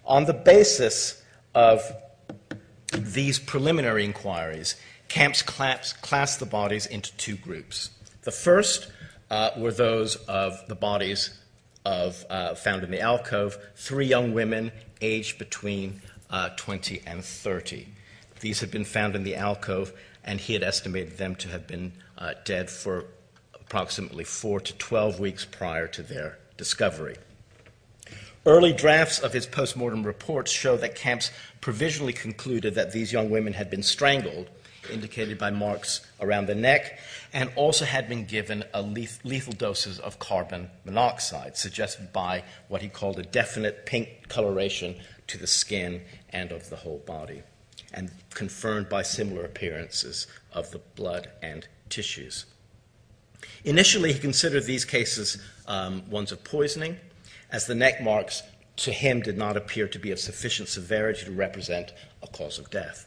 On 0.04 0.26
the 0.26 0.34
basis 0.34 1.22
of 1.54 1.80
these 2.92 3.38
preliminary 3.38 4.04
inquiries, 4.04 4.76
Camps 5.12 5.42
classed 5.42 6.40
the 6.40 6.46
bodies 6.46 6.86
into 6.86 7.14
two 7.18 7.36
groups. 7.36 7.90
The 8.22 8.30
first 8.30 8.90
were 9.56 9.72
those 9.72 10.16
of 10.16 10.66
the 10.68 10.74
bodies 10.74 11.38
of 11.84 12.24
uh, 12.30 12.54
found 12.54 12.84
in 12.84 12.90
the 12.90 13.00
alcove, 13.00 13.58
three 13.74 14.06
young 14.06 14.34
women 14.34 14.72
aged 15.00 15.38
between 15.38 16.00
uh, 16.30 16.50
20 16.56 17.02
and 17.06 17.24
30. 17.24 17.88
These 18.40 18.60
had 18.60 18.70
been 18.70 18.84
found 18.84 19.16
in 19.16 19.24
the 19.24 19.36
alcove, 19.36 19.92
and 20.24 20.40
he 20.40 20.52
had 20.52 20.62
estimated 20.62 21.18
them 21.18 21.34
to 21.36 21.48
have 21.48 21.66
been 21.66 21.92
uh, 22.18 22.34
dead 22.44 22.70
for 22.70 23.06
approximately 23.54 24.24
four 24.24 24.60
to 24.60 24.72
12 24.74 25.18
weeks 25.18 25.44
prior 25.44 25.86
to 25.88 26.02
their 26.02 26.38
discovery. 26.56 27.16
Early 28.44 28.72
drafts 28.72 29.20
of 29.20 29.32
his 29.32 29.46
postmortem 29.46 30.02
reports 30.02 30.50
show 30.50 30.76
that 30.76 30.96
Camps 30.96 31.30
provisionally 31.60 32.12
concluded 32.12 32.74
that 32.74 32.92
these 32.92 33.12
young 33.12 33.30
women 33.30 33.52
had 33.52 33.70
been 33.70 33.84
strangled 33.84 34.50
indicated 34.90 35.38
by 35.38 35.50
marks 35.50 36.00
around 36.20 36.46
the 36.46 36.54
neck, 36.54 36.98
and 37.32 37.50
also 37.56 37.84
had 37.84 38.08
been 38.08 38.24
given 38.24 38.64
a 38.74 38.82
lethal 38.82 39.52
doses 39.52 39.98
of 39.98 40.18
carbon 40.18 40.70
monoxide, 40.84 41.56
suggested 41.56 42.12
by 42.12 42.42
what 42.68 42.82
he 42.82 42.88
called 42.88 43.18
a 43.18 43.22
definite 43.22 43.86
pink 43.86 44.28
coloration 44.28 44.96
to 45.26 45.38
the 45.38 45.46
skin 45.46 46.02
and 46.30 46.52
of 46.52 46.68
the 46.70 46.76
whole 46.76 46.98
body. 47.06 47.42
and 47.94 48.10
confirmed 48.30 48.88
by 48.88 49.02
similar 49.02 49.44
appearances 49.44 50.26
of 50.52 50.70
the 50.70 50.78
blood 50.96 51.30
and 51.42 51.68
tissues. 51.88 52.46
Initially, 53.64 54.12
he 54.12 54.18
considered 54.18 54.64
these 54.64 54.84
cases 54.84 55.38
um, 55.66 56.08
ones 56.10 56.32
of 56.32 56.42
poisoning, 56.44 56.96
as 57.50 57.66
the 57.66 57.74
neck 57.74 58.00
marks 58.02 58.42
to 58.76 58.92
him 58.92 59.20
did 59.20 59.36
not 59.36 59.56
appear 59.56 59.86
to 59.88 59.98
be 59.98 60.10
of 60.10 60.18
sufficient 60.18 60.68
severity 60.68 61.26
to 61.26 61.32
represent 61.32 61.92
a 62.22 62.26
cause 62.26 62.58
of 62.58 62.70
death. 62.70 63.06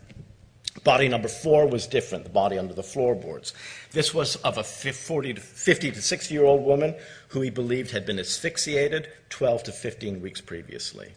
Body 0.83 1.07
number 1.07 1.29
four 1.29 1.67
was 1.67 1.87
different, 1.87 2.25
the 2.25 2.29
body 2.29 2.57
under 2.57 2.73
the 2.73 2.83
floorboards. 2.83 3.53
This 3.91 4.13
was 4.13 4.35
of 4.37 4.57
a 4.57 4.63
40 4.63 5.35
to 5.35 5.41
50 5.41 5.91
to 5.91 6.01
60 6.01 6.33
year 6.33 6.43
old 6.43 6.63
woman 6.63 6.95
who 7.29 7.41
he 7.41 7.49
believed 7.49 7.91
had 7.91 8.05
been 8.05 8.19
asphyxiated 8.19 9.07
12 9.29 9.63
to 9.63 9.71
15 9.71 10.21
weeks 10.21 10.41
previously. 10.41 11.13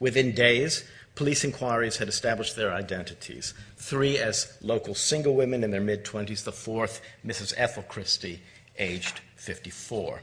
Within 0.00 0.34
days, 0.34 0.84
police 1.14 1.44
inquiries 1.44 1.98
had 1.98 2.08
established 2.08 2.56
their 2.56 2.72
identities 2.72 3.54
three 3.76 4.18
as 4.18 4.56
local 4.60 4.94
single 4.94 5.34
women 5.34 5.62
in 5.62 5.70
their 5.70 5.80
mid 5.80 6.04
20s, 6.04 6.44
the 6.44 6.52
fourth, 6.52 7.00
Mrs. 7.24 7.54
Ethel 7.56 7.82
Christie, 7.82 8.40
aged 8.78 9.20
54. 9.36 10.22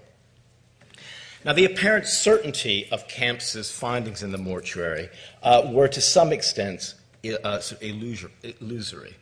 Now, 1.46 1.54
the 1.54 1.66
apparent 1.66 2.08
certainty 2.08 2.88
of 2.92 3.08
Camps's 3.08 3.70
findings 3.72 4.24
in 4.24 4.32
the 4.32 4.38
mortuary 4.38 5.10
uh, 5.42 5.70
were 5.72 5.90
to 5.90 6.00
some 6.00 6.32
extent 6.32 6.96
uh, 7.26 7.62
illusory. 7.82 9.16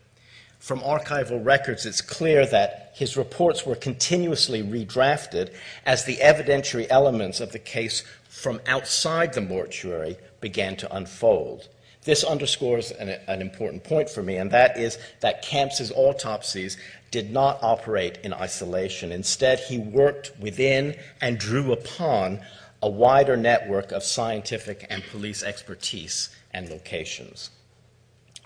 From 0.59 0.81
archival 0.81 1.43
records, 1.43 1.87
it's 1.87 2.01
clear 2.01 2.45
that 2.45 2.91
his 2.93 3.17
reports 3.17 3.65
were 3.65 3.75
continuously 3.75 4.61
redrafted 4.61 5.51
as 5.85 6.05
the 6.05 6.17
evidentiary 6.17 6.85
elements 6.89 7.39
of 7.39 7.51
the 7.51 7.59
case 7.59 8.03
from 8.29 8.61
outside 8.67 9.33
the 9.33 9.41
mortuary 9.41 10.17
began 10.39 10.75
to 10.77 10.95
unfold. 10.95 11.67
This 12.03 12.23
underscores 12.23 12.91
an, 12.91 13.09
an, 13.27 13.41
important 13.41 13.83
point 13.83 14.09
for 14.09 14.23
me, 14.23 14.37
and 14.37 14.49
that 14.51 14.77
is 14.77 14.97
that 15.19 15.43
Camps's 15.43 15.91
autopsies 15.91 16.77
did 17.11 17.31
not 17.31 17.59
operate 17.61 18.17
in 18.23 18.33
isolation. 18.33 19.11
Instead, 19.11 19.59
he 19.59 19.77
worked 19.77 20.31
within 20.39 20.95
and 21.21 21.37
drew 21.37 21.71
upon 21.71 22.39
a 22.81 22.89
wider 22.89 23.37
network 23.37 23.91
of 23.91 24.03
scientific 24.03 24.87
and 24.89 25.03
police 25.11 25.43
expertise 25.43 26.29
and 26.51 26.69
locations. 26.69 27.51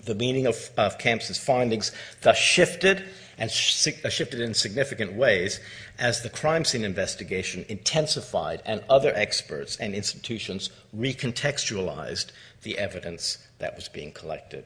The 0.05 0.15
meaning 0.15 0.45
of, 0.45 0.69
of 0.77 0.97
Camps's 0.97 1.37
findings 1.37 1.91
thus 2.21 2.37
shifted 2.37 3.03
and 3.37 3.49
uh, 3.49 4.09
shifted 4.09 4.39
in 4.39 4.53
significant 4.53 5.13
ways 5.13 5.59
as 5.99 6.21
the 6.21 6.29
crime 6.29 6.63
scene 6.63 6.85
investigation 6.85 7.65
intensified 7.67 8.61
and 8.65 8.83
other 8.89 9.11
experts 9.15 9.75
and 9.77 9.93
institutions 9.93 10.69
recontextualized 10.95 12.27
the 12.63 12.77
evidence 12.77 13.39
that 13.59 13.75
was 13.75 13.89
being 13.89 14.11
collected. 14.11 14.65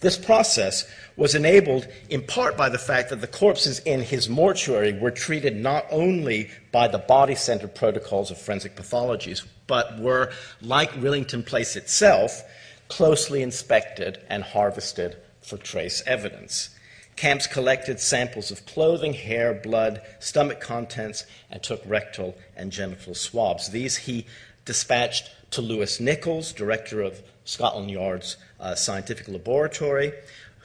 This 0.00 0.18
process 0.18 0.88
was 1.16 1.34
enabled 1.34 1.88
in 2.10 2.22
part 2.22 2.56
by 2.56 2.68
the 2.68 2.78
fact 2.78 3.10
that 3.10 3.20
the 3.20 3.26
corpses 3.26 3.78
in 3.80 4.02
his 4.02 4.28
mortuary 4.28 4.92
were 4.92 5.10
treated 5.10 5.56
not 5.56 5.86
only 5.90 6.50
by 6.70 6.88
the 6.88 6.98
body 6.98 7.34
centered 7.34 7.74
protocols 7.74 8.30
of 8.30 8.38
forensic 8.38 8.76
pathologies, 8.76 9.44
but 9.66 9.98
were, 9.98 10.32
like 10.60 10.90
Rillington 10.92 11.44
Place 11.44 11.76
itself, 11.76 12.42
closely 12.88 13.42
inspected 13.42 14.18
and 14.28 14.42
harvested 14.42 15.16
for 15.40 15.56
trace 15.56 16.02
evidence. 16.06 16.70
Camps 17.16 17.46
collected 17.46 17.98
samples 17.98 18.50
of 18.50 18.66
clothing, 18.66 19.14
hair, 19.14 19.54
blood, 19.54 20.02
stomach 20.20 20.60
contents, 20.60 21.24
and 21.50 21.62
took 21.62 21.82
rectal 21.86 22.36
and 22.54 22.70
genital 22.70 23.14
swabs. 23.14 23.70
These 23.70 23.96
he 23.96 24.26
dispatched 24.66 25.30
to 25.52 25.62
Lewis 25.62 25.98
Nickolls, 25.98 26.54
director 26.54 27.00
of 27.00 27.22
Scotland 27.44 27.90
Yard's 27.90 28.36
uh, 28.60 28.74
scientific 28.74 29.28
laboratory, 29.28 30.12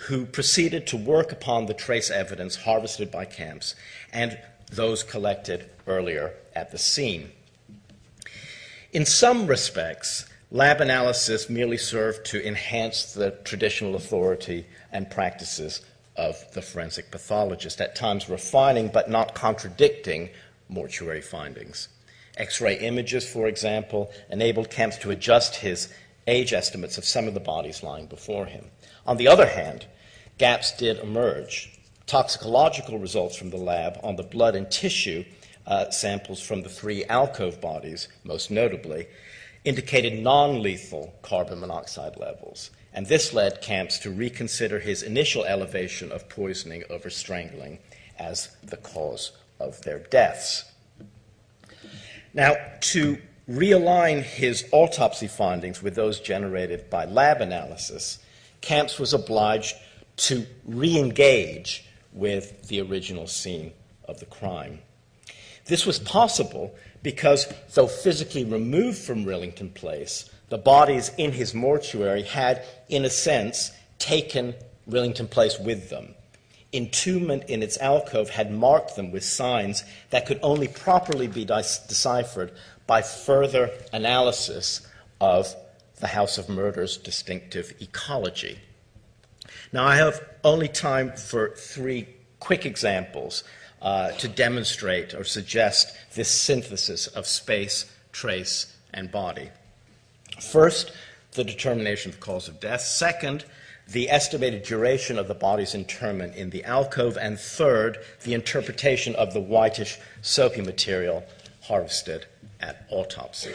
who 0.08 0.26
proceeded 0.26 0.88
to 0.88 0.98
work 0.98 1.32
upon 1.32 1.68
the 1.68 1.74
trace 1.74 2.10
evidence 2.10 2.56
harvested 2.58 3.12
by 3.12 3.24
Camps 3.24 3.76
and 4.12 4.38
those 4.72 5.04
collected 5.04 5.70
earlier 5.88 6.34
at 6.56 6.72
the 6.72 6.78
scene. 6.78 7.32
In 8.92 9.06
some 9.06 9.48
respects, 9.48 10.26
lab 10.52 10.82
analysis 10.82 11.50
merely 11.50 11.78
served 11.78 12.26
to 12.26 12.46
enhance 12.46 13.14
the 13.14 13.32
traditional 13.46 13.96
authority 13.96 14.66
and 14.92 15.10
practices 15.10 15.82
of 16.18 16.36
the 16.54 16.62
forensic 16.62 17.10
pathologist, 17.10 17.80
at 17.80 17.96
times 17.96 18.30
refining 18.30 18.90
but 18.90 19.10
not 19.10 19.34
contradicting 19.34 20.30
mortuary 20.68 21.22
findings. 21.22 21.88
X 22.38 22.60
ray 22.60 22.78
images, 22.80 23.28
for 23.28 23.48
example, 23.48 24.12
enabled 24.30 24.70
Camps 24.70 24.98
to 24.98 25.12
adjust 25.12 25.56
his 25.56 25.94
age 26.28 26.54
estimates 26.54 26.98
of 26.98 27.06
some 27.06 27.28
of 27.28 27.34
the 27.34 27.40
bodies 27.40 27.82
lying 27.82 28.06
before 28.06 28.46
him. 28.46 28.66
On 29.06 29.18
the 29.18 29.28
other 29.28 29.48
hand, 29.48 29.86
gaps 30.38 30.76
did 30.76 31.00
emerge. 31.00 31.80
Toxicological 32.08 33.00
results 33.00 33.36
from 33.36 33.50
the 33.50 33.58
lab 33.58 34.00
on 34.04 34.18
the 34.18 34.24
blood 34.24 34.56
and 34.56 34.70
tissue 34.70 35.24
uh, 35.66 35.90
samples 35.90 36.42
from 36.42 36.62
the 36.62 36.70
three 36.70 37.06
alcove 37.06 37.62
bodies, 37.62 38.08
most 38.24 38.52
notably, 38.52 39.08
indicated 39.64 40.22
non 40.22 40.62
lethal 40.62 41.14
carbon 41.22 41.60
monoxide 41.60 42.18
levels. 42.18 42.72
And 42.94 43.08
this 43.08 43.34
led 43.34 43.62
Camps 43.62 44.00
to 44.00 44.10
reconsider 44.10 44.80
his 44.80 45.02
initial 45.02 45.46
elevation 45.46 46.12
of 46.12 46.28
poisoning 46.28 46.84
over 46.90 47.10
strangling 47.10 47.80
as 48.20 48.50
the 48.64 48.78
cause 48.78 49.32
of 49.60 49.82
their 49.82 50.00
deaths. 50.00 50.66
Now, 52.34 52.56
to 52.82 53.18
realign 53.50 54.22
his 54.24 54.68
autopsy 54.72 55.28
findings 55.28 55.82
with 55.82 55.96
those 55.96 56.20
generated 56.20 56.90
by 56.90 57.06
lab 57.06 57.42
analysis, 57.42 58.20
Camps 58.62 59.00
was 59.00 59.14
obliged 59.14 59.76
to 60.18 60.46
re 60.66 60.98
engage 60.98 61.86
with 62.14 62.68
the 62.68 62.82
original 62.82 63.28
scene 63.28 63.74
of 64.06 64.20
the 64.20 64.26
crime. 64.26 64.80
This 65.66 65.86
was 65.86 66.00
possible 66.00 66.76
because, 67.04 67.52
though 67.74 67.88
physically 67.88 68.46
removed 68.46 68.98
from 68.98 69.26
Rillington 69.26 69.74
Place, 69.74 70.30
the 70.50 70.58
bodies 70.58 71.12
in 71.18 71.32
his 71.32 71.54
mortuary 71.54 72.24
had, 72.24 72.64
in 72.90 73.06
a 73.06 73.10
sense, 73.10 73.72
taken 74.00 74.54
Rillington 74.90 75.30
Place 75.30 75.58
with 75.60 75.90
them. 75.90 76.14
Entombment 76.74 77.46
in 77.46 77.64
its 77.64 77.78
alcove 77.80 78.30
had 78.30 78.52
marked 78.52 78.96
them 78.96 79.12
with 79.12 79.24
signs 79.24 79.84
that 80.10 80.26
could 80.26 80.40
only 80.42 80.68
properly 80.68 81.28
be 81.28 81.46
deciphered 81.46 82.52
by 82.88 83.02
further 83.02 83.72
analysis 83.94 84.88
of 85.20 85.56
the 86.00 86.08
House 86.08 86.38
of 86.38 86.50
Murder's 86.50 86.98
distinctive 86.98 87.74
ecology. 87.80 88.60
Now, 89.72 89.86
I 89.86 89.96
have 89.96 90.22
only 90.44 90.68
time 90.68 91.14
for 91.14 91.56
three 91.56 92.08
quick 92.40 92.66
examples 92.66 93.44
uh, 93.82 94.12
to 94.12 94.28
demonstrate 94.28 95.14
or 95.14 95.24
suggest 95.24 95.96
this 96.14 96.30
synthesis 96.30 97.08
of 97.08 97.26
space, 97.26 97.92
trace, 98.12 98.76
and 98.94 99.12
body. 99.12 99.50
First, 100.40 100.92
the 101.34 101.44
determination 101.44 102.12
of 102.12 102.20
the 102.20 102.26
cause 102.26 102.48
of 102.48 102.60
death. 102.60 102.82
Second, 102.82 103.46
the 103.88 104.10
estimated 104.10 104.64
duration 104.64 105.18
of 105.18 105.28
the 105.28 105.34
body's 105.34 105.76
interment 105.76 106.36
in 106.36 106.50
the 106.50 106.64
alcove. 106.64 107.18
And 107.18 107.40
third, 107.40 107.98
the 108.24 108.34
interpretation 108.34 109.16
of 109.16 109.34
the 109.34 109.42
whitish 109.42 110.00
soapy 110.22 110.62
material 110.62 111.24
harvested 111.64 112.26
at 112.60 112.86
autopsy. 112.90 113.54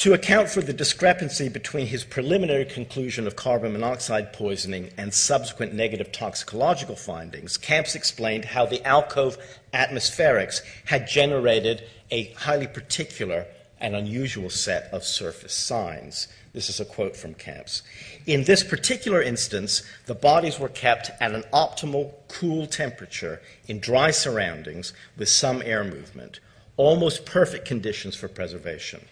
To 0.00 0.14
account 0.14 0.48
for 0.48 0.62
the 0.62 0.72
discrepancy 0.72 1.50
between 1.50 1.86
his 1.86 2.04
preliminary 2.04 2.64
conclusion 2.64 3.26
of 3.26 3.36
carbon 3.36 3.74
monoxide 3.74 4.32
poisoning 4.32 4.88
and 4.96 5.12
subsequent 5.12 5.74
negative 5.74 6.10
toxicological 6.10 6.96
findings, 6.96 7.58
Camps 7.58 7.94
explained 7.94 8.46
how 8.46 8.64
the 8.64 8.82
alcove 8.86 9.36
atmospherics 9.74 10.62
had 10.86 11.06
generated 11.06 11.82
a 12.10 12.32
highly 12.32 12.66
particular 12.66 13.44
and 13.78 13.94
unusual 13.94 14.48
set 14.48 14.84
of 14.84 15.04
surface 15.04 15.52
signs. 15.52 16.28
This 16.54 16.70
is 16.70 16.80
a 16.80 16.86
quote 16.86 17.14
from 17.14 17.34
Camps. 17.34 17.82
In 18.24 18.44
this 18.44 18.64
particular 18.64 19.20
instance, 19.20 19.82
the 20.06 20.14
bodies 20.14 20.58
were 20.58 20.70
kept 20.70 21.10
at 21.20 21.34
an 21.34 21.44
optimal 21.52 22.14
cool 22.28 22.66
temperature 22.66 23.42
in 23.68 23.80
dry 23.80 24.12
surroundings 24.12 24.94
with 25.18 25.28
some 25.28 25.60
air 25.60 25.84
movement 25.84 26.40
almost 26.78 27.26
perfect 27.26 27.66
conditions 27.66 28.16
for 28.16 28.26
preservation. 28.26 29.04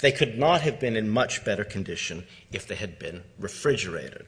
They 0.00 0.12
could 0.12 0.38
not 0.38 0.62
have 0.62 0.80
been 0.80 0.96
in 0.96 1.08
much 1.08 1.44
better 1.44 1.64
condition 1.64 2.26
if 2.52 2.66
they 2.66 2.74
had 2.74 2.98
been 2.98 3.22
refrigerated. 3.38 4.26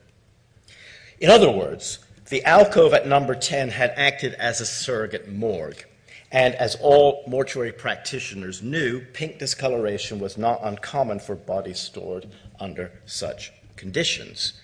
In 1.19 1.31
other 1.31 1.51
words, 1.51 1.99
the 2.29 2.45
alcove 2.45 2.95
at 2.95 3.07
number 3.07 3.35
10 3.35 3.71
had 3.71 3.93
acted 3.97 4.35
as 4.35 4.61
a 4.61 4.67
surrogate 4.67 5.29
morgue. 5.29 5.85
And 6.31 6.55
as 6.55 6.77
all 6.77 7.25
mortuary 7.27 7.73
practitioners 7.73 8.63
knew, 8.63 9.01
pink 9.13 9.39
discoloration 9.39 10.19
was 10.19 10.39
not 10.39 10.61
uncommon 10.63 11.21
for 11.21 11.35
bodies 11.35 11.79
stored 11.79 12.27
under 12.59 12.91
such 13.05 13.53
conditions. 13.77 14.55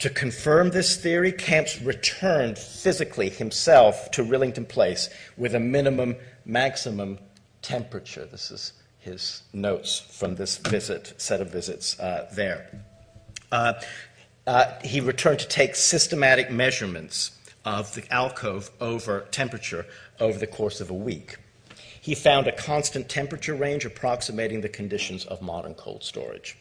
To 0.00 0.10
confirm 0.10 0.70
this 0.70 0.96
theory, 0.96 1.32
Camps 1.32 1.80
returned 1.80 2.58
physically 2.58 3.30
himself 3.30 4.10
to 4.12 4.22
Rillington 4.22 4.68
Place 4.68 5.08
with 5.36 5.54
a 5.54 5.60
minimum 5.60 6.16
maximum 6.44 7.18
temperature. 7.62 8.26
This 8.26 8.50
is 8.50 8.74
his 8.98 9.42
notes 9.52 9.98
from 9.98 10.34
this 10.34 10.58
visit, 10.58 11.14
set 11.16 11.40
of 11.40 11.50
visits 11.50 11.98
uh, 11.98 12.28
there. 12.34 12.82
Uh, 13.50 13.74
uh, 14.46 14.72
he 14.82 15.00
returned 15.00 15.38
to 15.38 15.48
take 15.48 15.74
systematic 15.74 16.50
measurements 16.50 17.32
of 17.64 17.94
the 17.94 18.12
alcove 18.12 18.70
over 18.80 19.26
temperature 19.30 19.86
over 20.20 20.38
the 20.38 20.46
course 20.46 20.80
of 20.80 20.90
a 20.90 20.94
week. 20.94 21.36
He 22.00 22.14
found 22.14 22.46
a 22.46 22.52
constant 22.52 23.08
temperature 23.08 23.54
range 23.54 23.84
approximating 23.84 24.62
the 24.62 24.68
conditions 24.68 25.24
of 25.26 25.42
modern 25.42 25.74
cold 25.74 26.02
storage. 26.02 26.56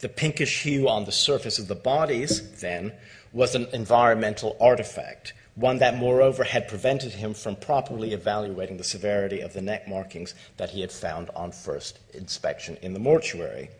The 0.00 0.08
pinkish 0.08 0.62
hue 0.62 0.88
on 0.88 1.04
the 1.04 1.12
surface 1.12 1.58
of 1.58 1.68
the 1.68 1.74
bodies, 1.74 2.60
then, 2.60 2.92
was 3.32 3.54
an 3.54 3.68
environmental 3.72 4.56
artifact, 4.60 5.32
one 5.56 5.78
that, 5.78 5.96
moreover, 5.96 6.44
had 6.44 6.68
prevented 6.68 7.12
him 7.12 7.34
from 7.34 7.56
properly 7.56 8.12
evaluating 8.12 8.76
the 8.76 8.84
severity 8.84 9.40
of 9.40 9.54
the 9.54 9.62
neck 9.62 9.88
markings 9.88 10.34
that 10.58 10.70
he 10.70 10.82
had 10.82 10.92
found 10.92 11.30
on 11.34 11.50
first 11.50 11.98
inspection 12.14 12.76
in 12.82 12.92
the 12.92 13.00
mortuary. 13.00 13.70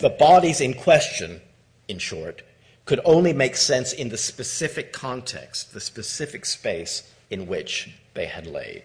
The 0.00 0.10
bodies 0.10 0.60
in 0.60 0.74
question, 0.74 1.42
in 1.88 1.98
short, 1.98 2.42
could 2.84 3.00
only 3.04 3.32
make 3.32 3.56
sense 3.56 3.92
in 3.92 4.08
the 4.08 4.16
specific 4.16 4.92
context, 4.92 5.74
the 5.74 5.80
specific 5.80 6.46
space 6.46 7.12
in 7.28 7.46
which 7.46 7.92
they 8.14 8.26
had 8.26 8.46
laid. 8.46 8.84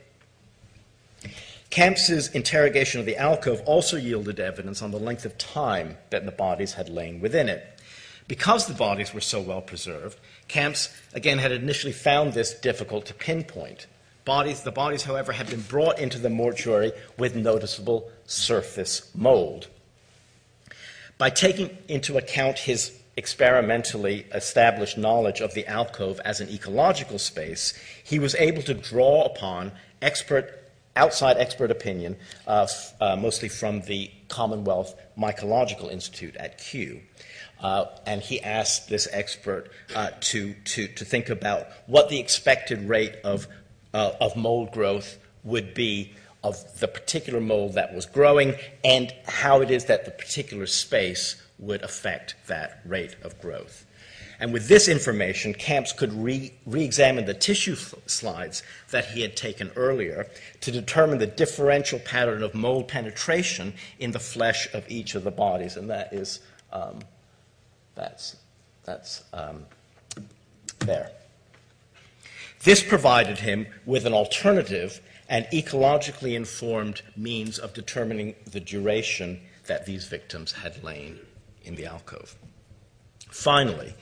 Camps's 1.69 2.29
interrogation 2.29 2.99
of 2.99 3.05
the 3.05 3.17
alcove 3.17 3.61
also 3.65 3.97
yielded 3.97 4.39
evidence 4.39 4.81
on 4.81 4.91
the 4.91 4.99
length 4.99 5.25
of 5.25 5.38
time 5.38 5.97
that 6.09 6.25
the 6.25 6.31
bodies 6.31 6.73
had 6.73 6.89
lain 6.89 7.19
within 7.19 7.49
it. 7.49 7.79
Because 8.27 8.65
the 8.65 8.73
bodies 8.73 9.13
were 9.13 9.21
so 9.21 9.39
well 9.39 9.61
preserved, 9.61 10.19
Camps, 10.47 10.89
again, 11.13 11.39
had 11.39 11.51
initially 11.51 11.93
found 11.93 12.34
this 12.34 12.53
difficult 12.53 13.05
to 13.08 13.13
pinpoint. 13.13 13.88
Bodies, 14.25 14.63
the 14.63 14.71
bodies, 14.71 15.03
however, 15.03 15.31
had 15.31 15.49
been 15.49 15.62
brought 15.62 15.99
into 15.99 16.17
the 16.17 16.29
mortuary 16.29 16.91
with 17.17 17.36
noticeable 17.36 18.10
surface 18.25 19.12
mold. 19.13 19.67
By 21.17 21.29
taking 21.29 21.77
into 21.88 22.17
account 22.17 22.60
his 22.60 22.99
experimentally 23.17 24.25
established 24.34 24.97
knowledge 24.97 25.41
of 25.41 25.53
the 25.53 25.65
alcove 25.67 26.19
as 26.25 26.41
an 26.41 26.49
ecological 26.49 27.19
space, 27.19 27.73
he 28.03 28.19
was 28.19 28.36
able 28.36 28.62
to 28.63 28.73
draw 28.73 29.23
upon 29.23 29.71
expert 30.01 30.62
outside 30.95 31.38
expert 31.38 31.71
opinion, 31.71 32.15
uh, 32.47 32.67
uh, 33.01 33.15
mostly 33.15 33.49
from 33.49 33.81
the 33.81 34.10
Commonwealth 34.27 34.95
Mycological 35.17 35.91
Institute 35.91 36.36
at 36.38 36.58
Kew. 36.58 37.01
Uh, 37.59 37.85
and 38.05 38.21
he 38.21 38.41
asked 38.41 38.89
this 38.89 39.07
expert 39.11 39.71
uh, 39.95 40.11
to, 40.19 40.53
to, 40.65 40.87
to 40.87 41.05
think 41.05 41.29
about 41.29 41.67
what 41.87 42.09
the 42.09 42.19
expected 42.19 42.87
rate 42.87 43.15
of, 43.23 43.47
uh, 43.93 44.11
of 44.19 44.35
mold 44.35 44.71
growth 44.71 45.17
would 45.43 45.73
be 45.73 46.13
of 46.43 46.79
the 46.79 46.87
particular 46.87 47.41
mold 47.41 47.73
that 47.73 47.93
was 47.93 48.05
growing 48.05 48.53
and 48.83 49.13
how 49.27 49.61
it 49.61 49.71
is 49.71 49.85
that 49.85 50.05
the 50.05 50.11
particular 50.11 50.67
space 50.67 51.41
would 51.57 51.81
affect 51.81 52.35
that 52.47 52.81
rate 52.85 53.15
of 53.23 53.39
growth. 53.41 53.85
And 54.39 54.51
with 54.51 54.67
this 54.67 54.87
information, 54.87 55.53
Camps 55.53 55.91
could 55.93 56.13
re 56.13 56.51
examine 56.67 57.25
the 57.25 57.33
tissue 57.33 57.75
slides 58.05 58.63
that 58.91 59.05
he 59.05 59.21
had 59.21 59.35
taken 59.35 59.71
earlier 59.75 60.27
to 60.61 60.71
determine 60.71 61.19
the 61.19 61.27
differential 61.27 61.99
pattern 61.99 62.43
of 62.43 62.53
mold 62.53 62.87
penetration 62.87 63.73
in 63.99 64.11
the 64.11 64.19
flesh 64.19 64.67
of 64.73 64.89
each 64.89 65.15
of 65.15 65.23
the 65.23 65.31
bodies. 65.31 65.77
And 65.77 65.89
that 65.89 66.13
is, 66.13 66.41
um, 66.71 66.99
that's, 67.95 68.36
that's 68.84 69.23
um, 69.34 69.65
there. 70.79 71.12
This 72.63 72.84
provided 72.84 73.39
him 73.39 73.67
with 73.86 74.05
an 74.05 74.13
alternative 74.13 75.01
and 75.29 75.45
ecologically 75.53 76.36
informed 76.36 77.01
means 77.15 77.58
of 77.58 77.73
determining 77.73 78.36
the 78.51 78.60
duration 78.60 79.41
that 79.67 79.86
these 79.86 80.05
victims 80.08 80.51
had 80.51 80.84
lain 80.84 81.19
in 81.63 81.75
the 81.75 81.86
alcove. 81.86 82.36
Finally, 83.29 83.95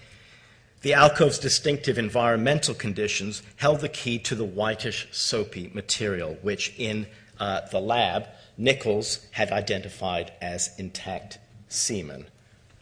the 0.82 0.94
alcove's 0.94 1.40
distinctive 1.40 1.98
environmental 1.98 2.74
conditions 2.74 3.42
held 3.56 3.80
the 3.80 3.90
key 3.90 4.20
to 4.20 4.36
the 4.36 4.44
whitish, 4.44 5.08
soapy 5.12 5.72
material, 5.74 6.38
which 6.42 6.74
in 6.78 7.08
uh, 7.40 7.62
the 7.72 7.80
lab, 7.80 8.28
Nickolls 8.60 9.26
had 9.32 9.52
identified 9.52 10.34
as 10.42 10.78
intact 10.78 11.40
semen. 11.70 12.28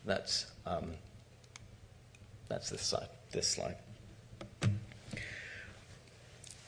That's, 0.03 0.50
um, 0.65 0.91
that's 2.47 2.69
this, 2.69 2.81
side, 2.81 3.07
this 3.31 3.47
slide. 3.47 3.75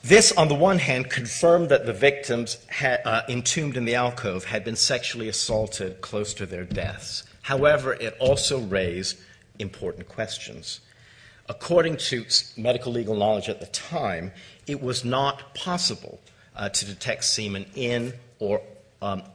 This, 0.02 0.32
on 0.32 0.48
the 0.48 0.54
one 0.54 0.78
hand, 0.78 1.08
confirmed 1.08 1.70
that 1.70 1.86
the 1.86 1.92
victims 1.94 2.58
had, 2.66 3.00
uh, 3.06 3.22
entombed 3.28 3.76
in 3.76 3.86
the 3.86 3.94
alcove 3.94 4.44
had 4.44 4.62
been 4.62 4.76
sexually 4.76 5.28
assaulted 5.28 6.02
close 6.02 6.34
to 6.34 6.44
their 6.44 6.64
deaths. 6.64 7.24
However, 7.40 7.94
it 7.94 8.14
also 8.20 8.60
raised 8.60 9.16
important 9.58 10.08
questions. 10.08 10.80
According 11.48 11.96
to 11.98 12.24
medical 12.56 12.92
legal 12.92 13.14
knowledge 13.14 13.48
at 13.48 13.60
the 13.60 13.66
time, 13.66 14.32
it 14.66 14.82
was 14.82 15.04
not 15.04 15.54
possible 15.54 16.20
uh, 16.56 16.68
to 16.70 16.84
detect 16.84 17.24
semen 17.24 17.66
in 17.74 18.14
or 18.38 18.60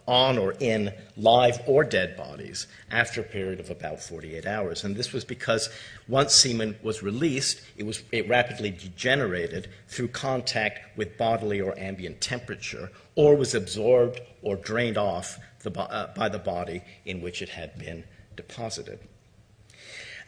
on 0.08 0.38
or 0.38 0.53
in 0.60 0.91
live 1.15 1.62
or 1.67 1.84
dead 1.84 2.17
bodies 2.17 2.67
after 2.89 3.21
a 3.21 3.23
period 3.23 3.60
of 3.60 3.69
about 3.69 4.01
48 4.01 4.45
hours. 4.45 4.84
And 4.84 4.95
this 4.95 5.13
was 5.13 5.23
because 5.23 5.69
once 6.08 6.34
semen 6.34 6.75
was 6.82 7.03
released, 7.03 7.62
it, 7.77 7.86
was, 7.86 8.01
it 8.12 8.27
rapidly 8.27 8.71
degenerated 8.71 9.69
through 9.88 10.10
contact 10.10 10.97
with 10.97 11.17
bodily 11.17 11.62
or 11.62 11.77
ambient 11.77 12.19
temperature, 12.19 12.91
or 13.15 13.36
was 13.36 13.53
absorbed 13.53 14.21
or 14.41 14.55
drained 14.55 14.97
off 14.97 15.38
the, 15.62 15.71
uh, 15.79 16.13
by 16.15 16.29
the 16.29 16.39
body 16.39 16.82
in 17.05 17.21
which 17.21 17.41
it 17.41 17.49
had 17.49 17.77
been 17.77 18.03
deposited 18.36 18.99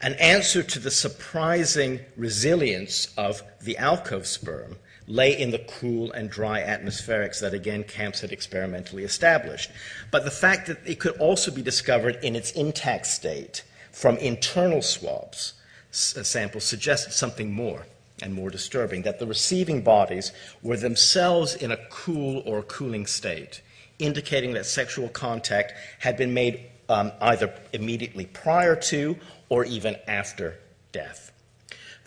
an 0.01 0.13
answer 0.15 0.63
to 0.63 0.80
the 0.80 0.91
surprising 0.91 1.99
resilience 2.17 3.13
of 3.17 3.43
the 3.62 3.77
alcove 3.77 4.25
sperm 4.25 4.77
lay 5.12 5.38
in 5.38 5.52
the 5.52 5.60
cool 5.60 6.12
and 6.13 6.30
dry 6.30 6.62
atmospherics 6.62 7.41
that 7.41 7.54
again 7.54 7.84
Camps 7.84 8.21
had 8.21 8.32
experimentally 8.32 9.04
established. 9.04 9.69
But 10.10 10.24
the 10.24 10.32
fact 10.32 10.67
that 10.67 10.80
it 10.86 11.00
could 11.00 11.17
also 11.17 11.52
be 11.52 11.62
discovered 11.62 12.17
in 12.24 12.36
its 12.36 12.52
intact 12.52 13.06
state 13.06 13.63
from 13.91 14.17
internal 14.17 14.82
swabs 14.82 15.54
uh, 15.91 16.24
samples 16.24 16.63
suggested 16.63 17.12
something 17.12 17.52
more 17.52 17.86
and 18.21 18.34
more 18.34 18.50
disturbing 18.50 19.02
that 19.02 19.19
the 19.19 19.28
receiving 19.28 19.82
bodies 19.82 20.32
were 20.62 20.78
themselves 20.78 21.56
in 21.56 21.71
a 21.71 21.78
cool 21.89 22.41
or 22.45 22.62
cooling 22.63 23.06
state, 23.06 23.62
indicating 24.00 24.54
that 24.54 24.65
sexual 24.65 25.10
contact 25.10 25.74
had 26.00 26.15
been 26.15 26.34
made 26.34 26.62
um, 26.88 27.12
either 27.19 27.54
immediately 27.74 28.28
prior 28.28 28.76
to 28.76 29.17
or 29.50 29.65
even 29.65 29.97
after 30.08 30.58
death. 30.93 31.32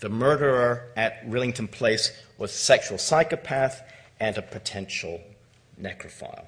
The 0.00 0.08
murderer 0.08 0.90
at 0.96 1.26
Rillington 1.26 1.70
Place 1.70 2.12
was 2.38 2.52
a 2.52 2.56
sexual 2.56 2.98
psychopath 2.98 3.82
and 4.20 4.36
a 4.36 4.42
potential 4.42 5.20
necrophile. 5.80 6.46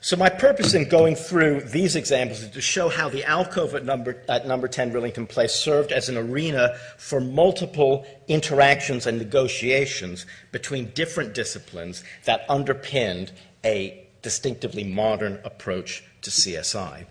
So, 0.00 0.18
my 0.18 0.28
purpose 0.28 0.74
in 0.74 0.86
going 0.90 1.16
through 1.16 1.62
these 1.62 1.96
examples 1.96 2.42
is 2.42 2.50
to 2.50 2.60
show 2.60 2.90
how 2.90 3.08
the 3.08 3.24
alcove 3.24 3.74
at 3.74 3.86
number, 3.86 4.22
at 4.28 4.46
number 4.46 4.68
10 4.68 4.92
Rillington 4.92 5.26
Place 5.26 5.54
served 5.54 5.92
as 5.92 6.10
an 6.10 6.18
arena 6.18 6.76
for 6.98 7.22
multiple 7.22 8.04
interactions 8.28 9.06
and 9.06 9.16
negotiations 9.16 10.26
between 10.52 10.90
different 10.90 11.32
disciplines 11.32 12.04
that 12.26 12.44
underpinned 12.50 13.32
a 13.64 14.06
distinctively 14.20 14.84
modern 14.84 15.40
approach 15.42 16.04
to 16.20 16.30
CSI. 16.30 17.06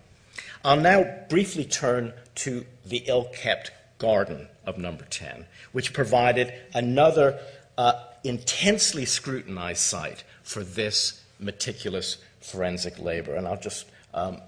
I'll 0.64 0.76
now 0.76 1.04
briefly 1.28 1.64
turn 1.64 2.12
to 2.36 2.64
the 2.86 3.02
ill 3.06 3.24
kept 3.24 3.72
garden 4.04 4.48
of 4.66 4.76
number 4.76 5.04
10, 5.08 5.46
which 5.72 5.94
provided 5.94 6.52
another 6.74 7.40
uh, 7.78 8.04
intensely 8.22 9.06
scrutinized 9.06 9.80
site 9.80 10.24
for 10.42 10.62
this 10.62 11.22
meticulous 11.38 12.18
forensic 12.40 12.98
labor. 12.98 13.34
And 13.34 13.48
I'll 13.48 13.60
just 13.60 13.86
um, 14.12 14.42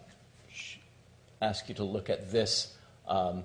ask 1.41 1.71
you 1.71 1.75
to 1.77 1.85
look 1.85 2.11
at 2.11 2.31
this 2.31 2.75
um, 3.09 3.45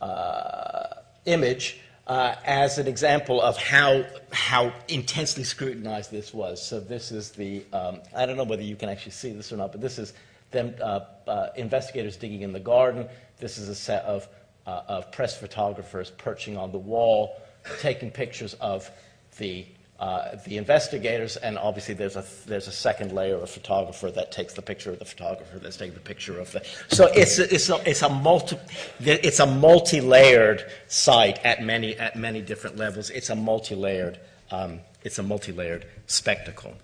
uh, 0.00 0.94
image. 1.24 1.80
Uh, 2.06 2.34
as 2.46 2.78
an 2.78 2.86
example 2.86 3.38
of 3.42 3.58
how, 3.58 4.02
how 4.32 4.72
intensely 4.88 5.44
scrutinized 5.44 6.10
this 6.10 6.32
was. 6.32 6.64
So, 6.66 6.80
this 6.80 7.12
is 7.12 7.32
the, 7.32 7.62
um, 7.70 8.00
I 8.16 8.24
don't 8.24 8.38
know 8.38 8.44
whether 8.44 8.62
you 8.62 8.76
can 8.76 8.88
actually 8.88 9.12
see 9.12 9.30
this 9.30 9.52
or 9.52 9.58
not, 9.58 9.72
but 9.72 9.82
this 9.82 9.98
is 9.98 10.14
them 10.50 10.74
uh, 10.82 11.00
uh, 11.26 11.48
investigators 11.56 12.16
digging 12.16 12.40
in 12.40 12.54
the 12.54 12.60
garden. 12.60 13.06
This 13.38 13.58
is 13.58 13.68
a 13.68 13.74
set 13.74 14.04
of, 14.04 14.26
uh, 14.68 14.82
of 14.86 15.10
press 15.10 15.38
photographers 15.38 16.10
perching 16.10 16.58
on 16.58 16.70
the 16.72 16.78
wall, 16.78 17.40
taking 17.80 18.10
pictures 18.10 18.52
of 18.54 18.90
the 19.38 19.64
uh, 19.98 20.36
the 20.46 20.58
investigators, 20.58 21.36
and 21.36 21.58
obviously 21.58 21.94
there's 21.94 22.14
a 22.14 22.24
there's 22.46 22.68
a 22.68 22.72
second 22.72 23.10
layer 23.12 23.36
of 23.36 23.50
photographer 23.50 24.10
that 24.10 24.30
takes 24.30 24.54
the 24.54 24.62
picture 24.62 24.92
of 24.92 24.98
the 24.98 25.04
photographer 25.04 25.58
that's 25.58 25.76
taking 25.76 25.94
the 25.94 26.00
picture 26.00 26.38
of 26.38 26.52
the. 26.52 26.62
So 26.88 27.06
it's 27.14 27.38
a, 27.38 27.52
it's 27.52 27.68
a, 27.68 27.90
it's 27.90 28.02
a 28.02 28.08
multi 28.08 28.58
it's 29.00 29.40
a 29.40 29.46
multi-layered 29.46 30.70
site 30.86 31.44
at 31.44 31.62
many 31.62 31.96
at 31.96 32.14
many 32.14 32.42
different 32.42 32.76
levels. 32.76 33.10
It's 33.10 33.30
a 33.30 33.34
multi-layered 33.34 34.20
um, 34.50 34.80
it's 35.02 35.18
a 35.18 35.22
multi-layered 35.22 35.86
spectacle. 36.06 36.74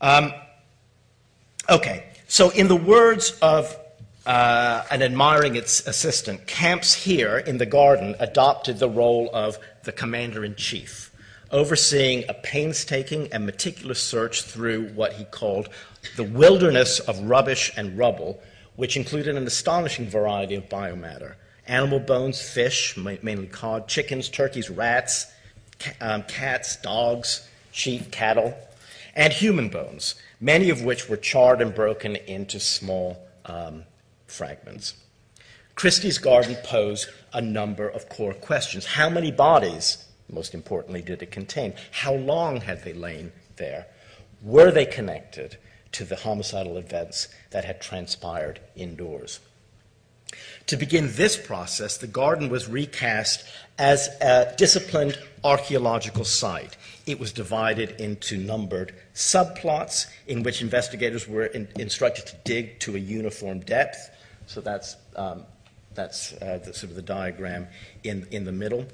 Um, 0.00 0.34
okay, 1.70 2.04
so 2.26 2.50
in 2.50 2.66
the 2.66 2.76
words 2.76 3.38
of 3.40 3.74
uh, 4.26 4.84
an 4.90 5.02
admiring 5.02 5.56
its 5.56 5.86
assistant, 5.86 6.46
Camps 6.46 6.94
here 6.94 7.38
in 7.38 7.58
the 7.58 7.66
garden 7.66 8.14
adopted 8.20 8.78
the 8.78 8.88
role 8.88 9.30
of 9.32 9.58
the 9.84 9.92
commander 9.92 10.44
in 10.44 10.54
chief, 10.54 11.10
overseeing 11.50 12.24
a 12.28 12.34
painstaking 12.34 13.28
and 13.32 13.44
meticulous 13.44 14.02
search 14.02 14.42
through 14.42 14.88
what 14.90 15.14
he 15.14 15.24
called 15.24 15.68
the 16.16 16.24
wilderness 16.24 17.00
of 17.00 17.18
rubbish 17.20 17.72
and 17.76 17.98
rubble, 17.98 18.40
which 18.76 18.96
included 18.96 19.36
an 19.36 19.46
astonishing 19.46 20.08
variety 20.08 20.54
of 20.54 20.68
biomatter. 20.68 21.34
Animal 21.66 22.00
bones, 22.00 22.40
fish, 22.40 22.96
mainly 22.96 23.46
cod, 23.46 23.88
chickens, 23.88 24.28
turkeys, 24.28 24.70
rats, 24.70 25.26
um, 26.00 26.22
cats, 26.24 26.76
dogs, 26.76 27.48
sheep, 27.70 28.10
cattle, 28.10 28.56
and 29.14 29.32
human 29.32 29.68
bones, 29.68 30.14
many 30.40 30.70
of 30.70 30.82
which 30.82 31.08
were 31.08 31.16
charred 31.16 31.60
and 31.60 31.74
broken 31.74 32.16
into 32.16 32.58
small 32.58 33.28
um, 33.46 33.84
fragments. 34.32 34.94
Christie's 35.74 36.18
garden 36.18 36.56
posed 36.64 37.08
a 37.32 37.40
number 37.40 37.88
of 37.88 38.08
core 38.08 38.34
questions. 38.34 38.84
How 38.84 39.08
many 39.08 39.30
bodies, 39.30 40.04
most 40.30 40.54
importantly, 40.54 41.02
did 41.02 41.22
it 41.22 41.30
contain? 41.30 41.74
How 41.90 42.14
long 42.14 42.60
had 42.60 42.84
they 42.84 42.92
lain 42.92 43.32
there? 43.56 43.86
Were 44.42 44.70
they 44.70 44.86
connected 44.86 45.56
to 45.92 46.04
the 46.04 46.16
homicidal 46.16 46.76
events 46.76 47.28
that 47.50 47.64
had 47.64 47.80
transpired 47.80 48.60
indoors? 48.74 49.40
To 50.66 50.76
begin 50.76 51.10
this 51.12 51.36
process, 51.36 51.98
the 51.98 52.06
garden 52.06 52.48
was 52.48 52.68
recast 52.68 53.44
as 53.78 54.08
a 54.20 54.54
disciplined 54.56 55.18
archaeological 55.44 56.24
site. 56.24 56.76
It 57.06 57.18
was 57.18 57.32
divided 57.32 58.00
into 58.00 58.38
numbered 58.38 58.94
subplots 59.14 60.06
in 60.26 60.42
which 60.42 60.62
investigators 60.62 61.28
were 61.28 61.46
in, 61.46 61.68
instructed 61.78 62.26
to 62.26 62.36
dig 62.44 62.78
to 62.80 62.96
a 62.96 62.98
uniform 62.98 63.60
depth. 63.60 64.10
So 64.52 64.60
that's, 64.60 64.96
um, 65.16 65.44
that's 65.94 66.34
uh, 66.34 66.60
the, 66.62 66.74
sort 66.74 66.90
of 66.90 66.96
the 66.96 67.00
diagram 67.00 67.68
in, 68.04 68.26
in 68.30 68.44
the 68.44 68.52
middle. 68.52 68.84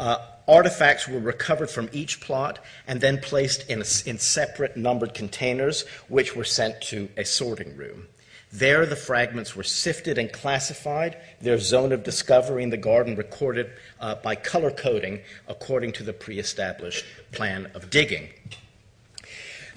Uh, 0.00 0.18
artifacts 0.48 1.06
were 1.06 1.20
recovered 1.20 1.70
from 1.70 1.88
each 1.92 2.20
plot 2.20 2.58
and 2.88 3.00
then 3.00 3.18
placed 3.18 3.70
in, 3.70 3.78
a, 3.78 3.86
in 4.04 4.18
separate 4.18 4.76
numbered 4.76 5.14
containers, 5.14 5.86
which 6.08 6.34
were 6.34 6.44
sent 6.44 6.80
to 6.80 7.08
a 7.16 7.24
sorting 7.24 7.76
room. 7.76 8.08
There, 8.52 8.84
the 8.84 8.96
fragments 8.96 9.54
were 9.54 9.62
sifted 9.62 10.18
and 10.18 10.32
classified, 10.32 11.16
their 11.40 11.58
zone 11.58 11.92
of 11.92 12.02
discovery 12.02 12.64
in 12.64 12.70
the 12.70 12.76
garden 12.76 13.14
recorded 13.14 13.70
uh, 14.00 14.16
by 14.16 14.34
color 14.34 14.72
coding 14.72 15.20
according 15.46 15.92
to 15.92 16.02
the 16.02 16.12
pre 16.12 16.40
established 16.40 17.04
plan 17.30 17.70
of 17.74 17.90
digging. 17.90 18.28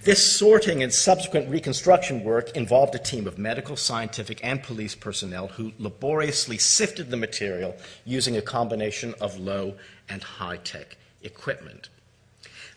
This 0.03 0.23
sorting 0.23 0.81
and 0.81 0.93
subsequent 0.93 1.49
reconstruction 1.49 2.23
work 2.23 2.55
involved 2.55 2.95
a 2.95 2.99
team 2.99 3.27
of 3.27 3.37
medical, 3.37 3.75
scientific, 3.75 4.39
and 4.41 4.63
police 4.63 4.95
personnel 4.95 5.47
who 5.49 5.73
laboriously 5.77 6.57
sifted 6.57 7.09
the 7.09 7.17
material 7.17 7.75
using 8.05 8.37
a 8.37 8.41
combination 8.41 9.13
of 9.19 9.37
low 9.37 9.75
and 10.07 10.23
high 10.23 10.55
tech 10.55 10.95
equipment. 11.21 11.89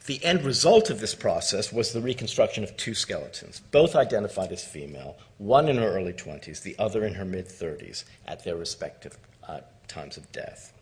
The 0.07 0.25
end 0.25 0.45
result 0.45 0.91
of 0.91 0.99
this 0.99 1.15
process 1.15 1.73
was 1.73 1.93
the 1.93 2.01
reconstruction 2.01 2.65
of 2.65 2.77
two 2.77 2.95
skeletons, 2.95 3.61
both 3.71 3.95
identified 3.95 4.51
as 4.51 4.65
female, 4.65 5.17
one 5.39 5.69
in 5.69 5.77
her 5.77 5.97
early 5.97 6.13
20s, 6.13 6.63
the 6.63 6.75
other 6.77 7.05
in 7.05 7.15
her 7.15 7.25
mid 7.25 7.47
30s, 7.47 8.03
at 8.27 8.43
their 8.43 8.57
respective 8.57 9.17
uh, 9.47 9.61
times 9.87 10.17
of 10.17 10.33
death. 10.33 10.73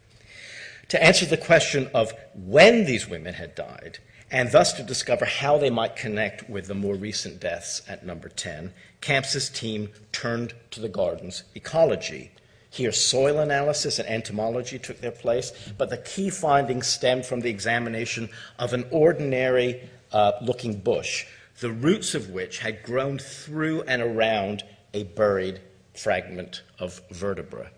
To 0.89 1.03
answer 1.03 1.27
the 1.27 1.37
question 1.37 1.91
of 1.93 2.15
when 2.35 2.87
these 2.87 3.07
women 3.07 3.35
had 3.35 3.55
died, 3.55 3.99
and 4.31 4.53
thus 4.53 4.73
to 4.75 4.83
discover 4.83 5.25
how 5.25 5.59
they 5.59 5.71
might 5.71 5.97
connect 5.97 6.49
with 6.49 6.67
the 6.67 6.75
more 6.75 6.95
recent 6.95 7.41
deaths 7.41 7.83
at 7.89 8.07
number 8.07 8.29
10, 8.29 8.73
Camps's 9.01 9.49
team 9.49 9.91
turned 10.13 10.55
to 10.71 10.81
the 10.81 10.89
garden's 10.89 11.45
ecology 11.55 12.31
here, 12.71 12.93
soil 12.93 13.41
analysis 13.41 13.99
and 13.99 14.09
entomology 14.09 14.79
took 14.79 15.01
their 15.01 15.11
place, 15.11 15.53
but 15.77 15.91
the 15.91 15.97
key 15.97 16.31
findings 16.31 16.87
stemmed 16.87 17.27
from 17.27 17.41
the 17.41 17.51
examination 17.51 18.31
of 18.61 18.73
an 18.73 18.87
ordinary 18.93 19.91
uh, 20.13 20.33
looking 20.41 20.79
bush, 20.79 21.27
the 21.59 21.71
roots 21.71 22.15
of 22.15 22.31
which 22.31 22.61
had 22.61 22.85
grown 22.85 23.19
through 23.19 23.83
and 23.83 24.01
around 24.01 24.63
a 24.95 25.03
buried 25.03 25.61
fragment 25.95 26.63
of 26.79 27.03
vertebra. 27.11 27.71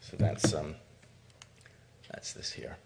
So 0.00 0.16
that's, 0.18 0.52
um, 0.52 0.76
that's 2.12 2.34
this 2.34 2.52
here. 2.52 2.76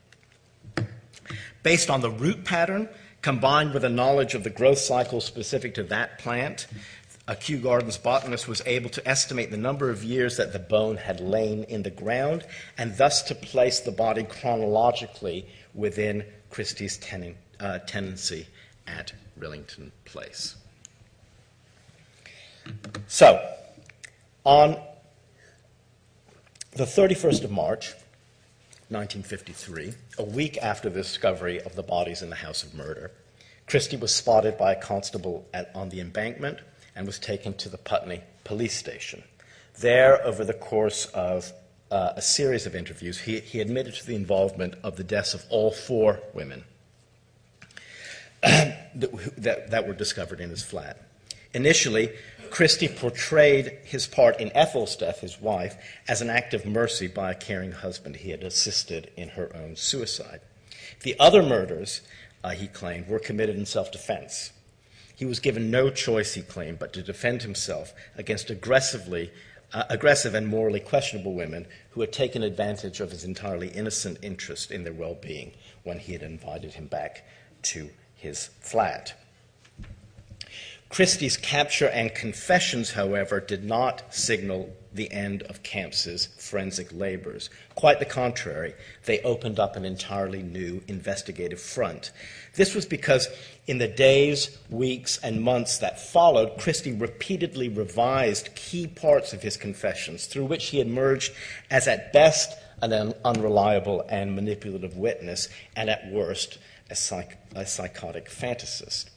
Based 1.62 1.90
on 1.90 2.00
the 2.00 2.10
root 2.10 2.44
pattern, 2.44 2.88
combined 3.22 3.74
with 3.74 3.84
a 3.84 3.88
knowledge 3.88 4.34
of 4.34 4.44
the 4.44 4.50
growth 4.50 4.78
cycle 4.78 5.20
specific 5.20 5.74
to 5.74 5.82
that 5.84 6.18
plant, 6.18 6.66
a 7.28 7.36
Kew 7.36 7.58
Gardens 7.58 7.96
botanist 7.96 8.48
was 8.48 8.62
able 8.66 8.90
to 8.90 9.06
estimate 9.06 9.50
the 9.50 9.56
number 9.56 9.90
of 9.90 10.02
years 10.02 10.36
that 10.36 10.52
the 10.52 10.58
bone 10.58 10.96
had 10.96 11.20
lain 11.20 11.64
in 11.64 11.82
the 11.82 11.90
ground 11.90 12.44
and 12.76 12.96
thus 12.96 13.22
to 13.24 13.34
place 13.34 13.80
the 13.80 13.92
body 13.92 14.24
chronologically 14.24 15.46
within 15.74 16.24
Christie's 16.50 16.96
ten- 16.96 17.36
uh, 17.60 17.78
tenancy 17.80 18.48
at 18.86 19.12
Rillington 19.38 19.92
Place. 20.04 20.56
So, 23.06 23.54
on 24.44 24.76
the 26.72 26.84
31st 26.84 27.44
of 27.44 27.50
March, 27.50 27.94
1953, 28.90 29.92
a 30.18 30.24
week 30.24 30.58
after 30.58 30.90
the 30.90 31.00
discovery 31.02 31.60
of 31.60 31.76
the 31.76 31.82
bodies 31.82 32.22
in 32.22 32.30
the 32.30 32.36
house 32.36 32.64
of 32.64 32.74
murder, 32.74 33.12
Christie 33.68 33.96
was 33.96 34.12
spotted 34.12 34.58
by 34.58 34.72
a 34.72 34.80
constable 34.80 35.46
at, 35.54 35.70
on 35.76 35.90
the 35.90 36.00
embankment 36.00 36.58
and 36.96 37.06
was 37.06 37.20
taken 37.20 37.54
to 37.54 37.68
the 37.68 37.78
Putney 37.78 38.22
police 38.42 38.76
station. 38.76 39.22
There, 39.78 40.20
over 40.26 40.44
the 40.44 40.54
course 40.54 41.06
of 41.06 41.52
uh, 41.92 42.14
a 42.16 42.22
series 42.22 42.66
of 42.66 42.74
interviews, 42.74 43.20
he, 43.20 43.38
he 43.38 43.60
admitted 43.60 43.94
to 43.94 44.06
the 44.06 44.16
involvement 44.16 44.74
of 44.82 44.96
the 44.96 45.04
deaths 45.04 45.34
of 45.34 45.44
all 45.50 45.70
four 45.70 46.20
women 46.34 46.64
that, 48.42 49.34
that, 49.38 49.70
that 49.70 49.86
were 49.86 49.94
discovered 49.94 50.40
in 50.40 50.50
his 50.50 50.64
flat. 50.64 51.00
Initially, 51.54 52.10
Christie 52.50 52.88
portrayed 52.88 53.78
his 53.84 54.06
part 54.06 54.40
in 54.40 54.50
Ethel's 54.54 54.96
death, 54.96 55.20
his 55.20 55.40
wife, 55.40 55.76
as 56.08 56.20
an 56.20 56.30
act 56.30 56.52
of 56.52 56.66
mercy 56.66 57.06
by 57.06 57.30
a 57.30 57.34
caring 57.34 57.72
husband. 57.72 58.16
He 58.16 58.30
had 58.30 58.42
assisted 58.42 59.10
in 59.16 59.30
her 59.30 59.54
own 59.54 59.76
suicide. 59.76 60.40
The 61.02 61.18
other 61.18 61.42
murders, 61.42 62.02
uh, 62.44 62.50
he 62.50 62.66
claimed, 62.66 63.08
were 63.08 63.18
committed 63.18 63.56
in 63.56 63.66
self 63.66 63.90
defense. 63.90 64.52
He 65.14 65.24
was 65.24 65.38
given 65.38 65.70
no 65.70 65.90
choice, 65.90 66.34
he 66.34 66.42
claimed, 66.42 66.78
but 66.78 66.92
to 66.94 67.02
defend 67.02 67.42
himself 67.42 67.92
against 68.16 68.50
aggressively, 68.50 69.30
uh, 69.72 69.84
aggressive 69.88 70.34
and 70.34 70.48
morally 70.48 70.80
questionable 70.80 71.34
women 71.34 71.66
who 71.90 72.00
had 72.00 72.12
taken 72.12 72.42
advantage 72.42 73.00
of 73.00 73.10
his 73.10 73.24
entirely 73.24 73.68
innocent 73.68 74.18
interest 74.22 74.70
in 74.70 74.84
their 74.84 74.92
well 74.92 75.14
being 75.14 75.52
when 75.82 75.98
he 75.98 76.14
had 76.14 76.22
invited 76.22 76.74
him 76.74 76.86
back 76.86 77.24
to 77.62 77.90
his 78.16 78.48
flat. 78.60 79.14
Christie's 80.90 81.36
capture 81.36 81.88
and 81.88 82.12
confessions, 82.12 82.90
however, 82.90 83.38
did 83.38 83.62
not 83.62 84.12
signal 84.12 84.74
the 84.92 85.10
end 85.12 85.44
of 85.44 85.62
Camps's 85.62 86.26
forensic 86.36 86.92
labors. 86.92 87.48
Quite 87.76 88.00
the 88.00 88.04
contrary, 88.04 88.74
they 89.04 89.20
opened 89.20 89.60
up 89.60 89.76
an 89.76 89.84
entirely 89.84 90.42
new 90.42 90.82
investigative 90.88 91.60
front. 91.60 92.10
This 92.56 92.74
was 92.74 92.86
because 92.86 93.28
in 93.68 93.78
the 93.78 93.86
days, 93.86 94.58
weeks, 94.68 95.16
and 95.22 95.40
months 95.40 95.78
that 95.78 96.00
followed, 96.00 96.58
Christie 96.58 96.92
repeatedly 96.92 97.68
revised 97.68 98.52
key 98.56 98.88
parts 98.88 99.32
of 99.32 99.42
his 99.42 99.56
confessions, 99.56 100.26
through 100.26 100.46
which 100.46 100.70
he 100.70 100.80
emerged 100.80 101.32
as 101.70 101.86
at 101.86 102.12
best 102.12 102.58
an 102.82 103.14
unreliable 103.24 104.04
and 104.08 104.34
manipulative 104.34 104.96
witness, 104.96 105.48
and 105.76 105.88
at 105.88 106.10
worst, 106.10 106.58
a, 106.90 106.96
psych- 106.96 107.38
a 107.54 107.64
psychotic 107.64 108.28
fantasist. 108.28 109.10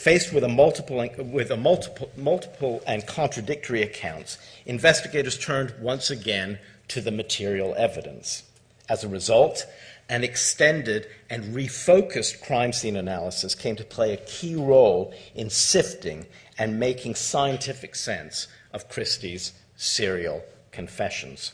Faced 0.00 0.32
with 0.32 0.44
a 0.44 0.48
multiple, 0.48 1.06
with 1.18 1.50
a 1.50 1.58
multiple, 1.58 2.10
multiple 2.16 2.82
and 2.86 3.06
contradictory 3.06 3.82
accounts, 3.82 4.38
investigators 4.64 5.36
turned 5.36 5.74
once 5.78 6.08
again 6.08 6.58
to 6.88 7.02
the 7.02 7.10
material 7.10 7.74
evidence. 7.76 8.44
As 8.88 9.04
a 9.04 9.08
result, 9.08 9.66
an 10.08 10.24
extended 10.24 11.06
and 11.28 11.54
refocused 11.54 12.40
crime 12.40 12.72
scene 12.72 12.96
analysis 12.96 13.54
came 13.54 13.76
to 13.76 13.84
play 13.84 14.14
a 14.14 14.24
key 14.24 14.54
role 14.54 15.12
in 15.34 15.50
sifting 15.50 16.24
and 16.56 16.80
making 16.80 17.14
scientific 17.14 17.94
sense 17.94 18.48
of 18.72 18.88
Christie's 18.88 19.52
serial 19.76 20.42
confessions. 20.72 21.52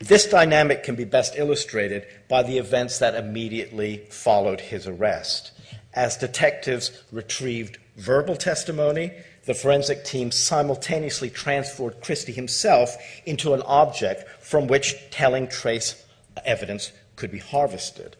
This 0.00 0.26
dynamic 0.26 0.82
can 0.82 0.96
be 0.96 1.04
best 1.04 1.34
illustrated 1.36 2.08
by 2.28 2.42
the 2.42 2.58
events 2.58 2.98
that 2.98 3.14
immediately 3.14 3.98
followed 4.10 4.60
his 4.60 4.88
arrest. 4.88 5.52
As 5.94 6.16
detectives 6.16 6.90
retrieved 7.12 7.78
verbal 7.96 8.36
testimony, 8.36 9.12
the 9.44 9.54
forensic 9.54 10.04
team 10.04 10.30
simultaneously 10.30 11.30
transformed 11.30 12.00
Christie 12.00 12.32
himself 12.32 12.96
into 13.24 13.54
an 13.54 13.62
object 13.62 14.28
from 14.42 14.66
which 14.66 14.96
telling 15.10 15.46
trace 15.46 16.04
evidence 16.44 16.92
could 17.16 17.30
be 17.30 17.38
harvested. 17.38 18.16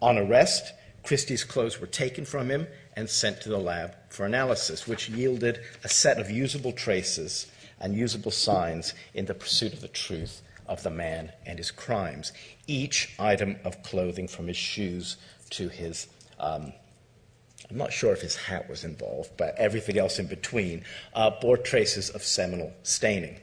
On 0.00 0.16
arrest, 0.16 0.72
Christie's 1.02 1.42
clothes 1.44 1.80
were 1.80 1.86
taken 1.86 2.24
from 2.24 2.50
him 2.50 2.66
and 2.94 3.08
sent 3.08 3.40
to 3.40 3.48
the 3.48 3.58
lab 3.58 3.96
for 4.10 4.26
analysis, 4.26 4.86
which 4.86 5.08
yielded 5.08 5.60
a 5.82 5.88
set 5.88 6.18
of 6.18 6.30
usable 6.30 6.72
traces 6.72 7.46
and 7.80 7.94
usable 7.94 8.30
signs 8.30 8.94
in 9.14 9.26
the 9.26 9.34
pursuit 9.34 9.72
of 9.72 9.80
the 9.80 9.88
truth 9.88 10.42
of 10.66 10.82
the 10.82 10.90
man 10.90 11.32
and 11.46 11.58
his 11.58 11.70
crimes. 11.70 12.32
Each 12.66 13.14
item 13.18 13.56
of 13.64 13.82
clothing, 13.82 14.28
from 14.28 14.48
his 14.48 14.56
shoes 14.56 15.16
to 15.50 15.68
his, 15.68 16.08
um, 16.38 16.72
I'm 17.70 17.76
not 17.76 17.92
sure 17.92 18.12
if 18.12 18.22
his 18.22 18.36
hat 18.36 18.68
was 18.68 18.84
involved, 18.84 19.30
but 19.36 19.54
everything 19.56 19.98
else 19.98 20.18
in 20.18 20.26
between, 20.26 20.84
uh, 21.14 21.30
bore 21.40 21.56
traces 21.56 22.08
of 22.10 22.22
seminal 22.22 22.72
staining. 22.82 23.40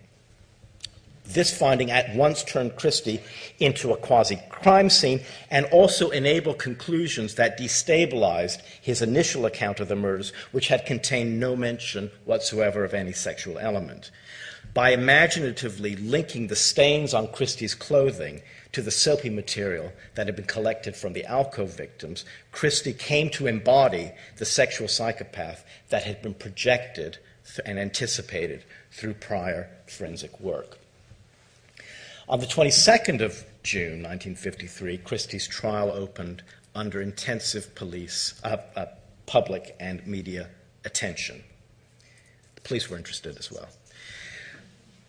This 1.28 1.56
finding 1.56 1.89
at 1.89 2.15
once 2.15 2.43
turned 2.43 2.75
Christie 2.75 3.21
into 3.60 3.91
a 3.91 3.97
quasi 3.97 4.39
crime 4.49 4.91
scene 4.91 5.21
and 5.49 5.65
also 5.67 6.12
enabled 6.12 6.60
conclusions 6.60 7.36
that 7.36 7.60
destabilized 7.60 8.62
his 8.80 9.01
initial 9.01 9.45
account 9.45 9.80
of 9.80 9.88
the 9.88 9.95
murders, 9.95 10.32
which 10.51 10.67
had 10.67 10.86
contained 10.86 11.39
no 11.39 11.56
mention 11.56 12.12
whatsoever 12.25 12.84
of 12.84 12.93
any 12.93 13.12
sexual 13.12 13.58
element. 13.58 14.12
By 14.73 14.91
imaginatively 14.91 15.95
linking 15.95 16.47
the 16.47 16.56
stains 16.56 17.13
on 17.13 17.30
Christie's 17.30 17.73
clothing 17.73 18.41
to 18.75 18.81
the 18.81 18.91
soapy 18.91 19.29
material 19.29 19.93
that 20.15 20.27
had 20.27 20.35
been 20.35 20.43
collected 20.43 20.97
from 20.97 21.13
the 21.13 21.23
alcove 21.23 21.77
victims, 21.77 22.25
Christie 22.51 22.91
came 22.91 23.29
to 23.29 23.47
embody 23.47 24.11
the 24.35 24.43
sexual 24.43 24.89
psychopath 24.89 25.65
that 25.88 26.03
had 26.03 26.21
been 26.21 26.33
projected 26.33 27.17
and 27.65 27.79
anticipated 27.79 28.65
through 28.91 29.13
prior 29.13 29.69
forensic 29.88 30.38
work. 30.41 30.77
On 32.27 32.41
the 32.41 32.45
22nd 32.45 33.21
of 33.21 33.45
June 33.63 34.03
1953, 34.03 34.97
Christie's 34.97 35.47
trial 35.47 35.89
opened 35.89 36.43
under 36.75 37.01
intensive 37.01 37.73
police, 37.75 38.38
uh, 38.43 38.57
uh, 38.75 38.88
public 39.25 39.73
and 39.79 40.05
media 40.05 40.49
attention. 40.83 41.41
The 42.55 42.61
police 42.61 42.89
were 42.89 42.97
interested 42.97 43.38
as 43.38 43.49
well. 43.49 43.69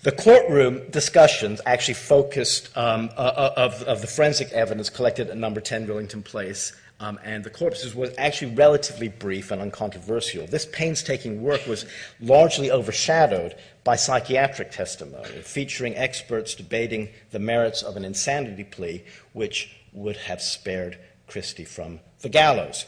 The 0.07 0.13
courtroom 0.13 0.89
discussions 0.91 1.61
actually 1.67 1.95
focused 1.95 2.71
um, 2.77 3.11
uh, 3.17 3.23
uh 3.23 3.55
of, 3.57 3.83
of, 3.83 4.03
the 4.03 4.07
forensic 4.07 4.53
evidence 4.53 4.89
collected 4.89 5.29
at 5.31 5.37
number 5.37 5.61
10 5.61 5.89
Rillington 5.89 6.23
Place 6.23 6.73
um, 7.01 7.19
and 7.25 7.43
the 7.43 7.51
corpses 7.51 7.93
was 7.93 8.15
actually 8.17 8.55
relatively 8.55 9.09
brief 9.09 9.51
and 9.51 9.61
uncontroversial. 9.61 10.47
This 10.47 10.65
painstaking 10.67 11.43
work 11.43 11.67
was 11.67 11.87
largely 12.21 12.71
overshadowed 12.71 13.57
by 13.83 13.97
psychiatric 13.97 14.71
testimony, 14.71 15.43
featuring 15.43 15.97
experts 15.97 16.55
debating 16.55 17.09
the 17.33 17.41
merits 17.41 17.83
of 17.83 17.97
an 17.97 18.05
insanity 18.05 18.63
plea, 18.63 19.03
which 19.33 19.77
would 19.93 20.19
have 20.19 20.41
spared 20.41 21.01
Christie 21.27 21.65
from 21.65 21.99
the 22.21 22.29
gallows. 22.29 22.87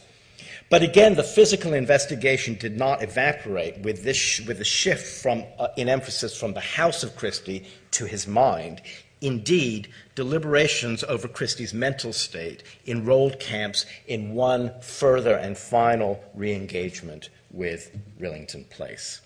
But 0.71 0.83
again, 0.83 1.15
the 1.15 1.23
physical 1.23 1.73
investigation 1.73 2.55
did 2.55 2.77
not 2.77 3.03
evaporate 3.03 3.79
with, 3.79 4.05
this, 4.05 4.41
with 4.47 4.61
a 4.61 4.65
shift 4.65 5.23
from, 5.23 5.45
uh, 5.59 5.69
in 5.77 5.89
emphasis 5.89 6.39
from 6.39 6.53
the 6.53 6.61
house 6.61 7.03
of 7.03 7.17
Christie 7.17 7.67
to 7.93 8.05
his 8.05 8.27
mind. 8.27 8.83
Indeed, 9.21 9.89
deliberations 10.15 11.03
over 11.05 11.27
Christie's 11.27 11.73
mental 11.73 12.13
state 12.13 12.63
enrolled 12.87 13.41
Camps 13.41 13.87
in 14.07 14.35
one 14.35 14.79
further 14.81 15.37
and 15.37 15.57
final 15.57 16.23
re 16.35 16.55
engagement 16.55 17.31
with 17.51 17.91
Rillington 18.21 18.69
Place. 18.69 19.23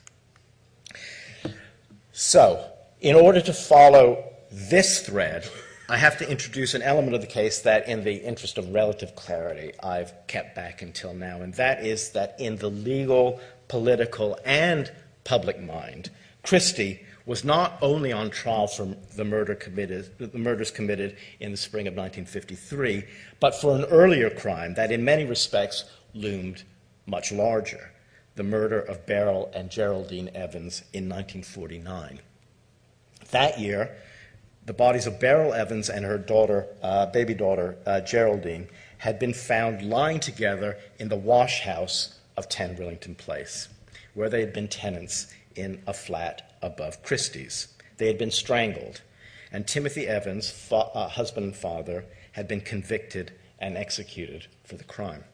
So, 2.12 2.70
in 3.00 3.16
order 3.16 3.40
to 3.40 3.52
follow 3.52 4.32
this 4.50 5.04
thread, 5.04 5.48
I 5.92 5.98
have 5.98 6.16
to 6.20 6.30
introduce 6.30 6.72
an 6.72 6.80
element 6.80 7.14
of 7.14 7.20
the 7.20 7.26
case 7.26 7.60
that, 7.60 7.86
in 7.86 8.02
the 8.02 8.14
interest 8.14 8.56
of 8.56 8.72
relative 8.72 9.14
clarity, 9.14 9.72
I've 9.82 10.14
kept 10.26 10.54
back 10.54 10.80
until 10.80 11.12
now, 11.12 11.42
and 11.42 11.52
that 11.56 11.84
is 11.84 12.12
that 12.12 12.34
in 12.38 12.56
the 12.56 12.70
legal, 12.70 13.38
political, 13.68 14.38
and 14.42 14.90
public 15.24 15.60
mind, 15.60 16.08
Christie 16.44 17.04
was 17.26 17.44
not 17.44 17.76
only 17.82 18.10
on 18.10 18.30
trial 18.30 18.68
for 18.68 18.96
the, 19.16 19.24
murder 19.26 19.54
the 19.54 20.30
murders 20.32 20.70
committed 20.70 21.14
in 21.40 21.50
the 21.50 21.58
spring 21.58 21.86
of 21.86 21.92
1953, 21.92 23.04
but 23.38 23.54
for 23.54 23.76
an 23.76 23.84
earlier 23.84 24.30
crime 24.30 24.72
that, 24.72 24.90
in 24.90 25.04
many 25.04 25.26
respects, 25.26 25.84
loomed 26.14 26.62
much 27.04 27.30
larger 27.30 27.92
the 28.36 28.42
murder 28.42 28.80
of 28.80 29.04
Beryl 29.04 29.52
and 29.54 29.68
Geraldine 29.68 30.30
Evans 30.34 30.84
in 30.94 31.06
1949. 31.10 32.18
That 33.30 33.60
year, 33.60 33.94
the 34.64 34.72
bodies 34.72 35.06
of 35.06 35.18
Beryl 35.18 35.52
Evans 35.52 35.90
and 35.90 36.04
her 36.04 36.18
daughter, 36.18 36.66
uh, 36.82 37.06
baby 37.06 37.34
daughter, 37.34 37.76
uh, 37.84 38.00
Geraldine, 38.00 38.68
had 38.98 39.18
been 39.18 39.34
found 39.34 39.82
lying 39.82 40.20
together 40.20 40.78
in 40.98 41.08
the 41.08 41.16
wash 41.16 41.62
house 41.62 42.18
of 42.36 42.48
10 42.48 42.76
Rillington 42.76 43.16
Place, 43.16 43.68
where 44.14 44.28
they 44.28 44.40
had 44.40 44.52
been 44.52 44.68
tenants 44.68 45.32
in 45.56 45.82
a 45.86 45.92
flat 45.92 46.56
above 46.62 47.02
Christie's. 47.02 47.68
They 47.96 48.06
had 48.06 48.18
been 48.18 48.30
strangled, 48.30 49.02
and 49.50 49.66
Timothy 49.66 50.06
Evans, 50.06 50.50
fa- 50.50 50.90
uh, 50.94 51.08
husband 51.08 51.46
and 51.46 51.56
father, 51.56 52.04
had 52.32 52.46
been 52.46 52.60
convicted 52.60 53.32
and 53.58 53.76
executed 53.76 54.46
for 54.64 54.76
the 54.76 54.84
crime. 54.84 55.24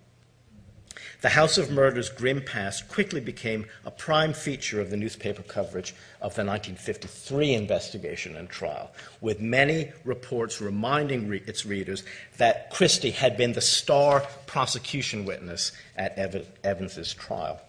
The 1.20 1.30
House 1.30 1.58
of 1.58 1.72
Murder's 1.72 2.10
grim 2.10 2.42
past 2.42 2.88
quickly 2.88 3.20
became 3.20 3.66
a 3.84 3.90
prime 3.90 4.32
feature 4.32 4.80
of 4.80 4.90
the 4.90 4.96
newspaper 4.96 5.42
coverage 5.42 5.90
of 6.20 6.36
the 6.36 6.44
1953 6.44 7.54
investigation 7.54 8.36
and 8.36 8.48
trial, 8.48 8.92
with 9.20 9.40
many 9.40 9.90
reports 10.04 10.60
reminding 10.60 11.26
re- 11.26 11.42
its 11.44 11.66
readers 11.66 12.04
that 12.36 12.70
Christie 12.70 13.10
had 13.10 13.36
been 13.36 13.52
the 13.52 13.60
star 13.60 14.20
prosecution 14.46 15.24
witness 15.24 15.72
at 15.96 16.16
Ev- 16.16 16.46
Evans's 16.62 17.12
trial. 17.14 17.60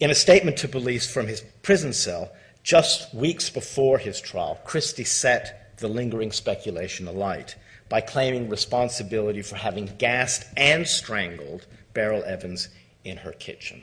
In 0.00 0.12
a 0.12 0.14
statement 0.14 0.56
to 0.58 0.68
police 0.68 1.12
from 1.12 1.26
his 1.26 1.40
prison 1.62 1.92
cell, 1.92 2.30
just 2.62 3.12
weeks 3.12 3.50
before 3.50 3.98
his 3.98 4.20
trial, 4.20 4.60
Christie 4.64 5.02
set 5.02 5.76
the 5.78 5.88
lingering 5.88 6.30
speculation 6.30 7.08
alight 7.08 7.56
by 7.88 8.00
claiming 8.00 8.48
responsibility 8.48 9.42
for 9.42 9.56
having 9.56 9.86
gassed 9.98 10.44
and 10.56 10.86
strangled 10.86 11.66
Beryl 11.92 12.22
Evans 12.24 12.68
in 13.04 13.18
her 13.18 13.32
kitchen. 13.32 13.82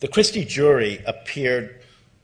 The 0.00 0.08
Christie 0.08 0.44
jury 0.44 1.02
appeared 1.06 1.80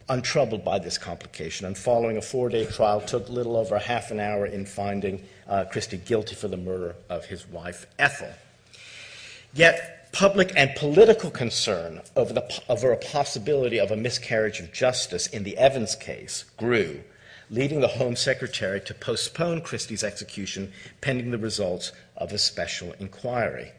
untroubled 0.08 0.64
by 0.64 0.78
this 0.78 0.98
complication, 0.98 1.66
and 1.66 1.76
following 1.76 2.16
a 2.16 2.22
four 2.22 2.48
day 2.48 2.64
trial, 2.66 3.00
took 3.00 3.28
little 3.28 3.56
over 3.56 3.78
half 3.78 4.10
an 4.10 4.20
hour 4.20 4.46
in 4.46 4.64
finding 4.64 5.22
uh, 5.48 5.64
Christie 5.64 5.98
guilty 5.98 6.34
for 6.34 6.48
the 6.48 6.56
murder 6.56 6.94
of 7.08 7.26
his 7.26 7.46
wife, 7.46 7.86
Ethel. 7.98 8.32
Yet, 9.52 10.10
public 10.12 10.52
and 10.56 10.74
political 10.76 11.30
concern 11.30 12.00
over, 12.14 12.32
the, 12.32 12.62
over 12.68 12.92
a 12.92 12.96
possibility 12.96 13.78
of 13.78 13.90
a 13.90 13.96
miscarriage 13.96 14.60
of 14.60 14.72
justice 14.72 15.26
in 15.26 15.42
the 15.42 15.56
Evans 15.56 15.96
case 15.96 16.44
grew, 16.56 17.00
leading 17.50 17.80
the 17.80 17.88
Home 17.88 18.16
Secretary 18.16 18.80
to 18.80 18.94
postpone 18.94 19.62
Christie's 19.62 20.04
execution 20.04 20.72
pending 21.00 21.30
the 21.30 21.38
results 21.38 21.92
of 22.16 22.32
a 22.32 22.38
special 22.38 22.94
inquiry. 22.98 23.72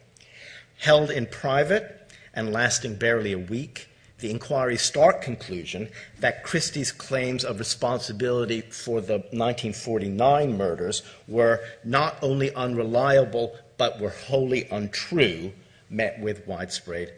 Held 0.77 1.09
in 1.09 1.25
private 1.25 2.11
and 2.33 2.53
lasting 2.53 2.95
barely 2.95 3.33
a 3.33 3.39
week, 3.39 3.89
the 4.19 4.29
inquiry's 4.31 4.81
stark 4.81 5.21
conclusion 5.21 5.89
that 6.19 6.43
Christie's 6.43 6.91
claims 6.91 7.43
of 7.43 7.59
responsibility 7.59 8.61
for 8.61 9.01
the 9.01 9.17
1949 9.17 10.57
murders 10.57 11.03
were 11.27 11.61
not 11.83 12.17
only 12.21 12.53
unreliable 12.53 13.55
but 13.77 13.99
were 13.99 14.09
wholly 14.09 14.67
untrue 14.71 15.53
met 15.89 16.19
with 16.19 16.47
widespread, 16.47 17.13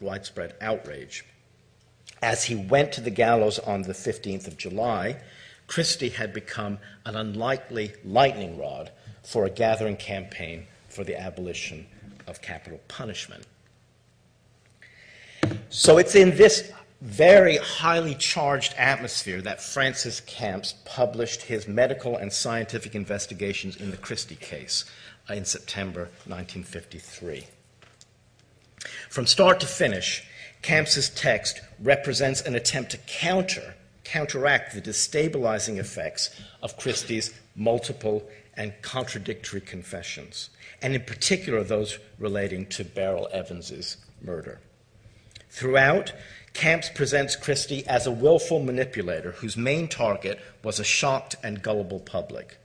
widespread 0.00 0.54
outrage. 0.60 1.24
As 2.22 2.44
he 2.44 2.54
went 2.54 2.92
to 2.92 3.00
the 3.00 3.10
gallows 3.10 3.58
on 3.58 3.82
the 3.82 3.94
15th 3.94 4.46
of 4.46 4.56
July, 4.56 5.20
Christie 5.66 6.10
had 6.10 6.32
become 6.32 6.78
an 7.04 7.16
unlikely 7.16 7.92
lightning 8.04 8.58
rod 8.58 8.90
for 9.22 9.44
a 9.44 9.50
gathering 9.50 9.96
campaign 9.96 10.66
for 10.88 11.02
the 11.02 11.18
abolition 11.18 11.86
of 12.26 12.42
capital 12.42 12.80
punishment. 12.88 13.46
So 15.70 15.98
it's 15.98 16.14
in 16.14 16.36
this 16.36 16.70
very 17.00 17.56
highly 17.56 18.14
charged 18.14 18.74
atmosphere 18.78 19.42
that 19.42 19.60
Francis 19.60 20.20
Camps 20.20 20.74
published 20.84 21.42
his 21.42 21.66
medical 21.66 22.16
and 22.16 22.32
scientific 22.32 22.94
investigations 22.94 23.76
in 23.76 23.90
the 23.90 23.96
Christie 23.96 24.36
case 24.36 24.84
in 25.28 25.44
September 25.44 26.02
1953. 26.26 27.46
From 29.08 29.26
start 29.26 29.58
to 29.60 29.66
finish, 29.66 30.24
Camps's 30.62 31.10
text 31.10 31.60
represents 31.80 32.40
an 32.42 32.54
attempt 32.54 32.92
to 32.92 32.98
counter, 32.98 33.74
counteract 34.04 34.74
the 34.74 34.80
destabilizing 34.80 35.78
effects 35.78 36.30
of 36.62 36.76
Christie's 36.76 37.34
multiple 37.56 38.22
and 38.56 38.72
contradictory 38.82 39.60
confessions, 39.60 40.50
and 40.80 40.94
in 40.94 41.02
particular 41.02 41.62
those 41.62 41.98
relating 42.18 42.66
to 42.66 42.84
Beryl 42.84 43.28
Evans's 43.32 43.96
murder. 44.20 44.60
Throughout, 45.50 46.12
Camps 46.54 46.90
presents 46.90 47.34
Christie 47.34 47.86
as 47.86 48.06
a 48.06 48.10
willful 48.10 48.62
manipulator 48.62 49.32
whose 49.32 49.56
main 49.56 49.88
target 49.88 50.38
was 50.62 50.78
a 50.78 50.84
shocked 50.84 51.36
and 51.42 51.62
gullible 51.62 52.00
public. 52.00 52.58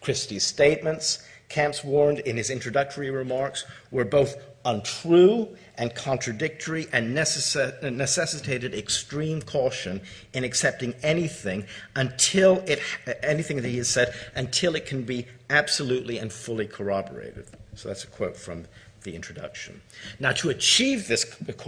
Christie's 0.00 0.44
statements, 0.44 1.24
Camps 1.48 1.84
warned 1.84 2.20
in 2.20 2.36
his 2.36 2.50
introductory 2.50 3.10
remarks, 3.10 3.64
were 3.90 4.04
both 4.04 4.36
untrue 4.64 5.48
and 5.78 5.94
contradictory 5.94 6.86
and 6.92 7.14
necessitated 7.14 8.74
extreme 8.74 9.40
caution 9.42 10.00
in 10.32 10.44
accepting 10.44 10.94
anything 11.02 11.64
until 11.96 12.62
it 12.66 12.80
anything 13.22 13.56
that 13.56 13.68
he 13.68 13.78
has 13.78 13.88
said 13.88 14.14
until 14.34 14.74
it 14.74 14.86
can 14.86 15.02
be 15.02 15.26
absolutely 15.50 16.18
and 16.18 16.32
fully 16.32 16.66
corroborated. 16.66 17.46
So 17.74 17.88
that's 17.88 18.04
a 18.04 18.08
quote 18.08 18.36
from 18.36 18.66
the 19.02 19.14
introduction. 19.14 19.80
Now, 20.20 20.32
to 20.32 20.50
achieve 20.50 21.08
this 21.08 21.26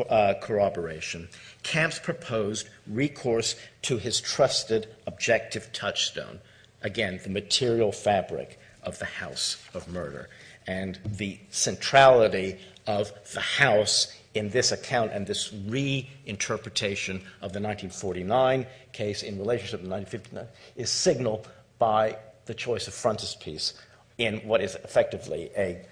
uh, 0.09 0.35
corroboration, 0.41 1.29
Camps 1.63 1.99
proposed 1.99 2.69
recourse 2.87 3.57
to 3.83 3.99
his 3.99 4.21
trusted 4.21 4.87
objective 5.07 5.73
touchstone, 5.73 6.41
again, 6.83 7.21
the 7.23 7.31
material 7.31 7.91
fabric 7.93 8.59
of 8.83 8.99
the 8.99 9.07
house 9.07 9.57
of 9.73 9.89
murder, 9.89 10.29
and 10.67 10.99
the 11.05 11.39
centrality 11.51 12.59
of 12.87 13.12
the 13.32 13.41
house 13.41 14.14
in 14.35 14.51
this 14.51 14.72
account 14.72 15.12
and 15.12 15.26
this 15.26 15.51
reinterpretation 15.51 17.16
of 17.41 17.53
the 17.53 17.61
1949 17.61 18.66
case 18.93 19.22
in 19.22 19.39
relationship 19.39 19.80
to 19.82 19.89
1959 19.89 20.47
is 20.76 20.91
signaled 20.91 21.49
by 21.78 22.16
the 22.47 22.55
choice 22.55 22.89
of 22.89 22.95
frontispiece 22.95 23.74
in 24.18 24.39
what 24.39 24.61
is 24.61 24.74
effectively 24.76 25.51
a, 25.57 25.85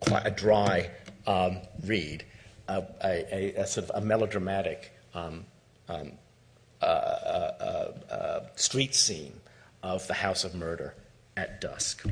quite 0.00 0.26
a 0.26 0.30
dry 0.30 0.90
um, 1.26 1.58
read, 1.84 2.24
a, 2.68 2.84
a, 3.04 3.54
a, 3.54 3.66
sort 3.66 3.88
of 3.88 4.02
a 4.02 4.06
melodramatic 4.06 4.92
um, 5.14 5.44
um, 5.88 6.12
uh, 6.82 6.84
uh, 6.84 7.92
uh, 8.10 8.12
uh, 8.12 8.46
street 8.54 8.94
scene 8.94 9.32
of 9.82 10.06
the 10.06 10.14
house 10.14 10.44
of 10.44 10.54
murder 10.54 10.94
at 11.36 11.60
dusk. 11.60 12.06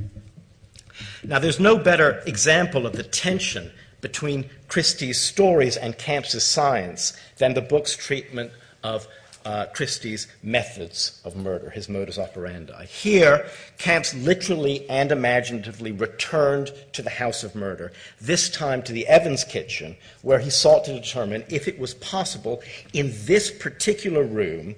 Now, 1.23 1.39
there's 1.39 1.61
no 1.61 1.77
better 1.77 2.23
example 2.27 2.87
of 2.87 2.95
the 2.95 3.03
tension 3.03 3.71
between 4.05 4.51
Christie's 4.69 5.19
stories 5.19 5.79
and 5.79 5.97
Camps's 5.97 6.45
science 6.45 7.19
than 7.39 7.55
the 7.55 7.63
book's 7.63 7.97
treatment 7.97 8.53
of 8.83 9.09
uh, 9.47 9.65
Christie's 9.73 10.29
methods 10.43 11.23
of 11.25 11.35
murder, 11.37 11.71
his 11.71 11.89
modus 11.89 12.19
operandi. 12.19 12.85
Here, 12.85 13.47
Camps 13.79 14.13
literally 14.13 14.87
and 14.91 15.11
imaginatively 15.11 15.91
returned 15.91 16.71
to 16.93 17.01
the 17.01 17.09
house 17.09 17.45
of 17.45 17.55
murder, 17.55 17.93
this 18.21 18.51
time 18.51 18.83
to 18.83 18.93
the 18.93 19.07
Evans 19.07 19.43
kitchen, 19.43 19.97
where 20.21 20.39
he 20.39 20.51
sought 20.51 20.85
to 20.85 20.93
determine 20.93 21.43
if 21.49 21.67
it 21.67 21.79
was 21.79 21.95
possible 21.95 22.63
in 22.93 23.11
this 23.25 23.51
particular 23.51 24.23
room 24.23 24.75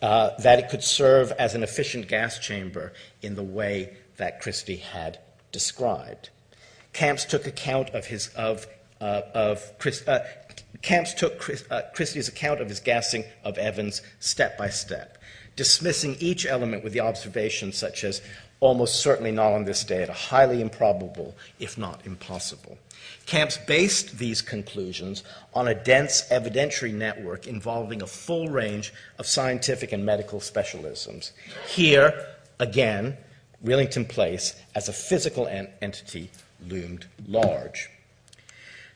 uh, 0.00 0.30
that 0.38 0.58
it 0.58 0.70
could 0.70 0.82
serve 0.82 1.30
as 1.32 1.54
an 1.54 1.62
efficient 1.62 2.08
gas 2.08 2.38
chamber 2.38 2.94
in 3.20 3.34
the 3.34 3.42
way 3.42 3.94
that 4.16 4.40
Christie 4.40 4.76
had 4.76 5.18
described. 5.52 6.30
Camps 6.92 7.24
took 7.24 7.46
account 7.46 7.90
of 7.90 8.06
his 8.06 8.28
of 8.28 8.66
uh, 9.00 9.22
of 9.34 9.78
Chris, 9.78 10.06
uh, 10.06 10.26
Camps 10.82 11.14
took 11.14 11.38
Chris, 11.38 11.64
uh, 11.70 11.82
Christie's 11.94 12.28
account 12.28 12.60
of 12.60 12.68
his 12.68 12.80
gassing 12.80 13.24
of 13.44 13.58
Evans 13.58 14.02
step 14.20 14.56
by 14.56 14.68
step, 14.68 15.18
dismissing 15.56 16.16
each 16.20 16.46
element 16.46 16.84
with 16.84 16.92
the 16.92 17.00
observation 17.00 17.72
such 17.72 18.04
as 18.04 18.22
almost 18.60 19.00
certainly 19.00 19.32
not 19.32 19.52
on 19.52 19.64
this 19.64 19.82
data, 19.82 20.12
highly 20.12 20.60
improbable, 20.60 21.34
if 21.58 21.76
not 21.76 22.00
impossible. 22.06 22.78
Camps 23.26 23.58
based 23.66 24.18
these 24.18 24.40
conclusions 24.40 25.24
on 25.52 25.66
a 25.66 25.74
dense 25.74 26.22
evidentiary 26.30 26.94
network 26.94 27.48
involving 27.48 28.02
a 28.02 28.06
full 28.06 28.48
range 28.48 28.92
of 29.18 29.26
scientific 29.26 29.90
and 29.90 30.06
medical 30.06 30.38
specialisms. 30.38 31.32
Here, 31.68 32.26
again, 32.60 33.16
Rillington 33.64 34.08
Place, 34.08 34.54
as 34.76 34.88
a 34.88 34.92
physical 34.92 35.48
en- 35.48 35.68
entity, 35.80 36.30
loomed 36.68 37.06
large. 37.26 37.90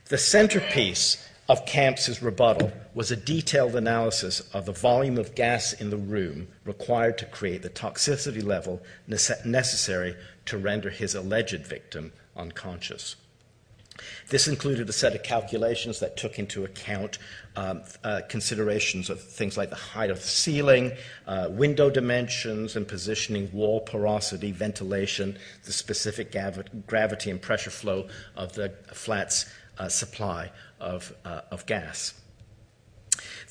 The 0.08 0.18
centerpiece 0.18 1.26
of 1.48 1.66
Camps's 1.66 2.22
rebuttal 2.22 2.72
was 2.94 3.10
a 3.10 3.16
detailed 3.16 3.76
analysis 3.76 4.40
of 4.52 4.66
the 4.66 4.72
volume 4.72 5.18
of 5.18 5.34
gas 5.34 5.72
in 5.72 5.90
the 5.90 5.96
room 5.96 6.48
required 6.64 7.18
to 7.18 7.26
create 7.26 7.62
the 7.62 7.70
toxicity 7.70 8.42
level 8.42 8.82
necessary 9.06 10.16
to 10.46 10.58
render 10.58 10.90
his 10.90 11.14
alleged 11.14 11.66
victim 11.66 12.12
unconscious. 12.36 13.16
This 14.28 14.48
included 14.48 14.88
a 14.88 14.92
set 14.92 15.14
of 15.14 15.22
calculations 15.22 16.00
that 16.00 16.16
took 16.16 16.38
into 16.38 16.64
account 16.64 17.18
um, 17.56 17.82
uh, 18.04 18.22
considerations 18.28 19.08
of 19.08 19.20
things 19.20 19.56
like 19.56 19.70
the 19.70 19.76
height 19.76 20.10
of 20.10 20.20
the 20.20 20.26
ceiling, 20.26 20.92
uh, 21.26 21.48
window 21.50 21.88
dimensions 21.90 22.76
and 22.76 22.86
positioning, 22.86 23.50
wall 23.52 23.80
porosity, 23.80 24.52
ventilation, 24.52 25.38
the 25.64 25.72
specific 25.72 26.30
gav- 26.32 26.86
gravity 26.86 27.30
and 27.30 27.40
pressure 27.40 27.70
flow 27.70 28.08
of 28.36 28.52
the 28.54 28.72
flat's 28.92 29.46
uh, 29.78 29.88
supply 29.88 30.50
of, 30.80 31.14
uh, 31.24 31.42
of 31.50 31.64
gas. 31.66 32.14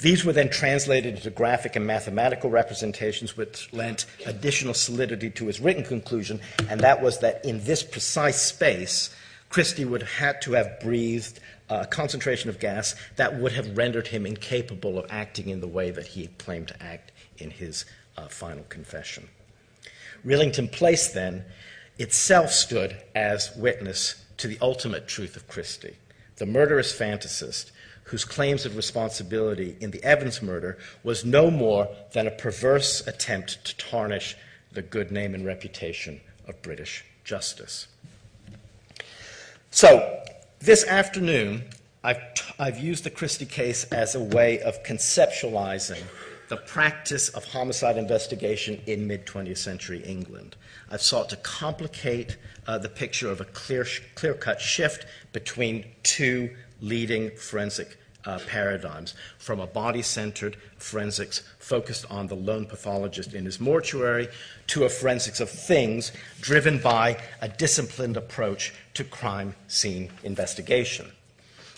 These 0.01 0.25
were 0.25 0.33
then 0.33 0.49
translated 0.49 1.15
into 1.15 1.29
graphic 1.29 1.75
and 1.75 1.87
mathematical 1.87 2.49
representations, 2.49 3.37
which 3.37 3.71
lent 3.71 4.05
additional 4.25 4.73
solidity 4.73 5.29
to 5.31 5.47
his 5.47 5.59
written 5.59 5.83
conclusion, 5.83 6.41
and 6.69 6.81
that 6.81 7.01
was 7.01 7.19
that 7.19 7.43
in 7.45 7.63
this 7.63 7.81
precise 7.81 8.41
space, 8.41 9.09
Christie 9.49 9.85
would 9.85 10.01
have 10.01 10.11
had 10.11 10.41
to 10.43 10.53
have 10.53 10.79
breathed 10.79 11.39
a 11.69 11.85
concentration 11.85 12.49
of 12.49 12.59
gas 12.59 12.95
that 13.15 13.39
would 13.39 13.53
have 13.53 13.77
rendered 13.77 14.07
him 14.07 14.25
incapable 14.25 14.99
of 14.99 15.05
acting 15.09 15.49
in 15.49 15.61
the 15.61 15.67
way 15.67 15.91
that 15.91 16.07
he 16.07 16.27
claimed 16.37 16.67
to 16.67 16.83
act 16.83 17.11
in 17.37 17.49
his 17.49 17.85
uh, 18.17 18.27
final 18.27 18.63
confession. 18.65 19.27
Rillington 20.25 20.71
Place, 20.71 21.07
then, 21.09 21.45
itself 21.97 22.51
stood 22.51 22.97
as 23.15 23.55
witness 23.55 24.23
to 24.37 24.47
the 24.47 24.57
ultimate 24.61 25.07
truth 25.07 25.35
of 25.35 25.47
Christie, 25.47 25.95
the 26.37 26.45
murderous 26.45 26.91
fantasist 26.91 27.71
whose 28.05 28.25
claims 28.25 28.65
of 28.65 28.75
responsibility 28.75 29.75
in 29.79 29.91
the 29.91 30.03
Evans 30.03 30.41
murder 30.41 30.77
was 31.03 31.25
no 31.25 31.49
more 31.49 31.87
than 32.13 32.27
a 32.27 32.31
perverse 32.31 33.05
attempt 33.07 33.65
to 33.65 33.77
tarnish 33.77 34.35
the 34.71 34.81
good 34.81 35.11
name 35.11 35.33
and 35.33 35.45
reputation 35.45 36.21
of 36.47 36.61
British 36.61 37.03
justice. 37.23 37.87
So, 39.75 40.23
this 40.59 40.87
afternoon, 40.87 41.65
I've, 42.01 42.21
I've 42.57 42.79
used 42.79 43.03
the 43.03 43.09
Christie 43.09 43.45
case 43.45 43.83
as 43.91 44.15
a 44.15 44.21
way 44.21 44.61
of 44.61 44.81
conceptualizing 44.83 46.01
the 46.47 46.55
practice 46.55 47.27
of 47.27 47.43
homicide 47.43 47.97
investigation 47.97 48.81
in 48.85 49.05
mid 49.05 49.25
20th 49.25 49.57
century 49.57 50.01
England. 50.05 50.55
I've 50.89 51.01
sought 51.01 51.27
to 51.31 51.35
complicate 51.35 52.37
uh, 52.65 52.77
the 52.77 52.87
picture 52.87 53.29
of 53.29 53.41
a 53.41 53.43
clear, 53.43 53.85
clear 54.15 54.33
cut 54.35 54.61
shift 54.61 55.07
between 55.33 55.83
two 56.03 56.55
leading 56.79 57.31
forensic 57.31 57.97
uh, 58.25 58.39
paradigms 58.47 59.13
from 59.37 59.59
a 59.59 59.67
body 59.67 60.01
centered 60.01 60.55
forensics 60.77 61.43
focused 61.59 62.09
on 62.09 62.27
the 62.27 62.35
lone 62.35 62.65
pathologist 62.65 63.33
in 63.33 63.45
his 63.45 63.59
mortuary 63.59 64.27
to 64.67 64.85
a 64.85 64.89
forensics 64.89 65.39
of 65.39 65.49
things 65.49 66.11
driven 66.41 66.79
by 66.79 67.17
a 67.41 67.49
disciplined 67.49 68.17
approach 68.17 68.73
to 68.95 69.03
crime 69.03 69.55
scene 69.67 70.09
investigation. 70.23 71.11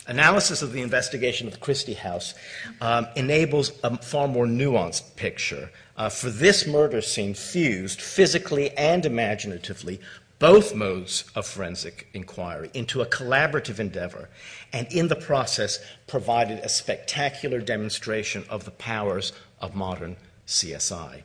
Analysis 0.08 0.62
of 0.62 0.72
the 0.72 0.82
investigation 0.82 1.48
of 1.48 1.54
the 1.54 1.60
Christie 1.60 1.94
House 1.94 2.34
um, 2.80 3.08
enables 3.18 3.74
a 3.84 3.98
far 3.98 4.28
more 4.28 4.46
nuanced 4.46 5.18
picture. 5.18 5.70
Uh, 5.98 6.08
for 6.08 6.30
this 6.30 6.66
murder 6.66 7.02
scene 7.02 7.34
fused 7.34 8.02
physically 8.02 8.70
and 8.78 9.06
imaginatively 9.06 10.00
both 10.40 10.76
modes 10.76 11.26
of 11.36 11.46
forensic 11.46 12.08
inquiry 12.14 12.70
into 12.74 13.02
a 13.02 13.06
collaborative 13.06 13.80
endeavor, 13.80 14.30
and 14.72 14.88
in 14.92 15.08
the 15.08 15.16
process 15.16 15.80
provided 16.06 16.60
a 16.60 16.70
spectacular 16.70 17.60
demonstration 17.60 18.46
of 18.50 18.64
the 18.64 18.72
powers 18.72 19.34
of 19.60 19.76
modern 19.76 20.16
CSI. 20.46 21.24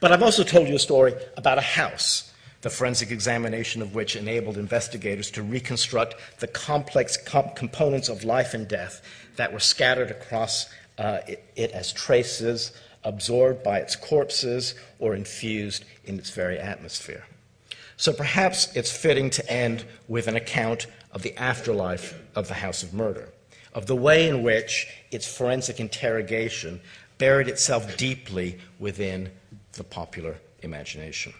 But 0.00 0.10
I've 0.10 0.22
also 0.22 0.42
told 0.42 0.68
you 0.68 0.74
a 0.74 0.80
story 0.80 1.14
about 1.36 1.58
a 1.58 1.62
house, 1.62 2.31
the 2.62 2.70
forensic 2.70 3.10
examination 3.10 3.82
of 3.82 3.94
which 3.94 4.16
enabled 4.16 4.56
investigators 4.56 5.30
to 5.32 5.42
reconstruct 5.42 6.14
the 6.38 6.46
complex 6.46 7.16
comp- 7.16 7.54
components 7.54 8.08
of 8.08 8.24
life 8.24 8.54
and 8.54 8.66
death 8.66 9.02
that 9.36 9.52
were 9.52 9.60
scattered 9.60 10.10
across 10.10 10.70
uh, 10.98 11.18
it, 11.26 11.44
it 11.56 11.70
as 11.72 11.92
traces, 11.92 12.72
absorbed 13.04 13.62
by 13.62 13.78
its 13.78 13.96
corpses, 13.96 14.74
or 14.98 15.14
infused 15.14 15.84
in 16.04 16.18
its 16.18 16.30
very 16.30 16.58
atmosphere. 16.58 17.24
So 17.96 18.12
perhaps 18.12 18.74
it's 18.76 18.96
fitting 18.96 19.30
to 19.30 19.52
end 19.52 19.84
with 20.08 20.28
an 20.28 20.36
account 20.36 20.86
of 21.10 21.22
the 21.22 21.36
afterlife 21.36 22.20
of 22.34 22.48
the 22.48 22.54
House 22.54 22.82
of 22.82 22.94
Murder, 22.94 23.28
of 23.74 23.86
the 23.86 23.96
way 23.96 24.28
in 24.28 24.42
which 24.42 24.86
its 25.10 25.26
forensic 25.26 25.80
interrogation 25.80 26.80
buried 27.18 27.48
itself 27.48 27.96
deeply 27.96 28.58
within 28.78 29.30
the 29.72 29.84
popular 29.84 30.36
imagination. 30.62 31.32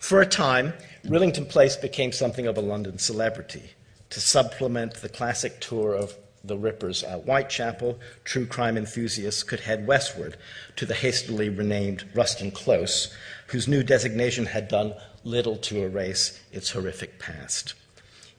For 0.00 0.22
a 0.22 0.26
time, 0.26 0.72
Rillington 1.04 1.48
Place 1.48 1.76
became 1.76 2.10
something 2.10 2.46
of 2.46 2.56
a 2.56 2.62
London 2.62 2.98
celebrity. 2.98 3.74
To 4.08 4.18
supplement 4.18 4.94
the 4.94 5.10
classic 5.10 5.60
tour 5.60 5.94
of 5.94 6.16
the 6.42 6.56
Rippers 6.56 7.04
at 7.04 7.24
Whitechapel, 7.24 8.00
true 8.24 8.46
crime 8.46 8.78
enthusiasts 8.78 9.42
could 9.42 9.60
head 9.60 9.86
westward 9.86 10.36
to 10.76 10.86
the 10.86 10.94
hastily 10.94 11.50
renamed 11.50 12.04
Ruston 12.14 12.50
Close, 12.50 13.14
whose 13.48 13.68
new 13.68 13.82
designation 13.82 14.46
had 14.46 14.68
done 14.68 14.94
little 15.22 15.56
to 15.58 15.82
erase 15.82 16.40
its 16.50 16.70
horrific 16.70 17.18
past. 17.18 17.74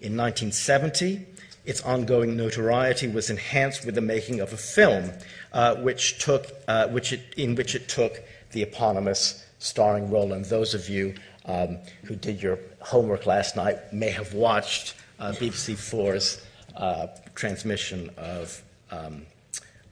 In 0.01 0.17
1970, 0.17 1.27
its 1.63 1.81
ongoing 1.83 2.35
notoriety 2.35 3.07
was 3.07 3.29
enhanced 3.29 3.85
with 3.85 3.93
the 3.93 4.01
making 4.01 4.39
of 4.39 4.51
a 4.51 4.57
film, 4.57 5.11
uh, 5.53 5.75
which 5.75 6.17
took, 6.17 6.47
uh, 6.67 6.87
which 6.87 7.13
it, 7.13 7.21
in 7.37 7.53
which 7.53 7.75
it 7.75 7.87
took 7.87 8.23
the 8.51 8.63
eponymous 8.63 9.45
starring 9.59 10.09
role. 10.09 10.33
And 10.33 10.43
those 10.45 10.73
of 10.73 10.89
you 10.89 11.13
um, 11.45 11.79
who 12.03 12.15
did 12.15 12.41
your 12.41 12.59
homework 12.79 13.25
last 13.25 13.55
night 13.55 13.93
may 13.93 14.09
have 14.09 14.33
watched 14.33 14.95
uh, 15.19 15.31
BBC 15.31 15.77
Four's 15.77 16.43
uh, 16.75 17.07
transmission 17.35 18.09
of, 18.17 18.61
um, 18.91 19.25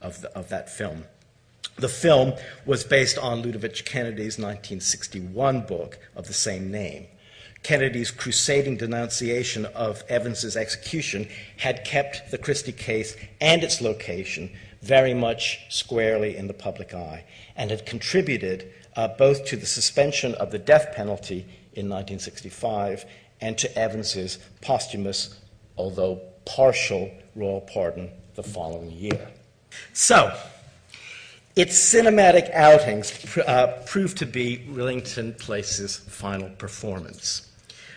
of, 0.02 0.22
the, 0.22 0.30
of 0.38 0.50
that 0.50 0.70
film. 0.70 1.04
The 1.78 1.89
film 1.89 2.34
was 2.66 2.84
based 2.84 3.18
on 3.18 3.41
Ludovic 3.41 3.86
Kennedy's 3.86 4.38
1961 4.38 5.62
book 5.62 5.97
of 6.16 6.28
the 6.28 6.34
same 6.34 6.72
name. 6.72 7.08
Kennedy's 7.64 8.12
crusading 8.12 8.78
denunciation 8.78 9.66
of 9.68 10.04
Evans's 10.10 10.56
execution 10.56 11.28
had 11.58 11.84
kept 11.84 12.32
the 12.32 12.38
Christie 12.38 12.72
case 12.72 13.16
and 13.41 13.64
its 13.64 13.82
location 13.82 14.50
very 14.82 15.14
much 15.14 15.60
squarely 15.70 16.38
in 16.38 16.47
the 16.47 16.54
public 16.54 16.93
eye 16.93 17.26
and 17.56 17.70
had 17.70 17.86
contributed 17.86 18.72
both 19.08 19.45
to 19.45 19.56
the 19.56 19.66
suspension 19.66 20.36
of 20.36 20.52
the 20.52 20.60
death 20.60 20.93
penalty 20.95 21.45
in 21.74 21.88
1965 21.88 23.06
and 23.41 23.58
to 23.58 23.78
Evans's 23.78 24.38
posthumous, 24.62 25.39
although 25.78 26.22
partial, 26.45 27.12
royal 27.36 27.62
pardon 27.62 28.10
the 28.36 28.43
following 28.43 28.91
year. 28.91 29.30
So, 29.93 30.36
its 31.56 31.78
cinematic 31.78 32.54
outings 32.54 33.38
uh, 33.38 33.84
proved 33.86 34.18
to 34.18 34.26
be 34.26 34.66
Rillington 34.70 35.38
Place's 35.38 35.97
final 35.97 36.50
performance. 36.50 37.52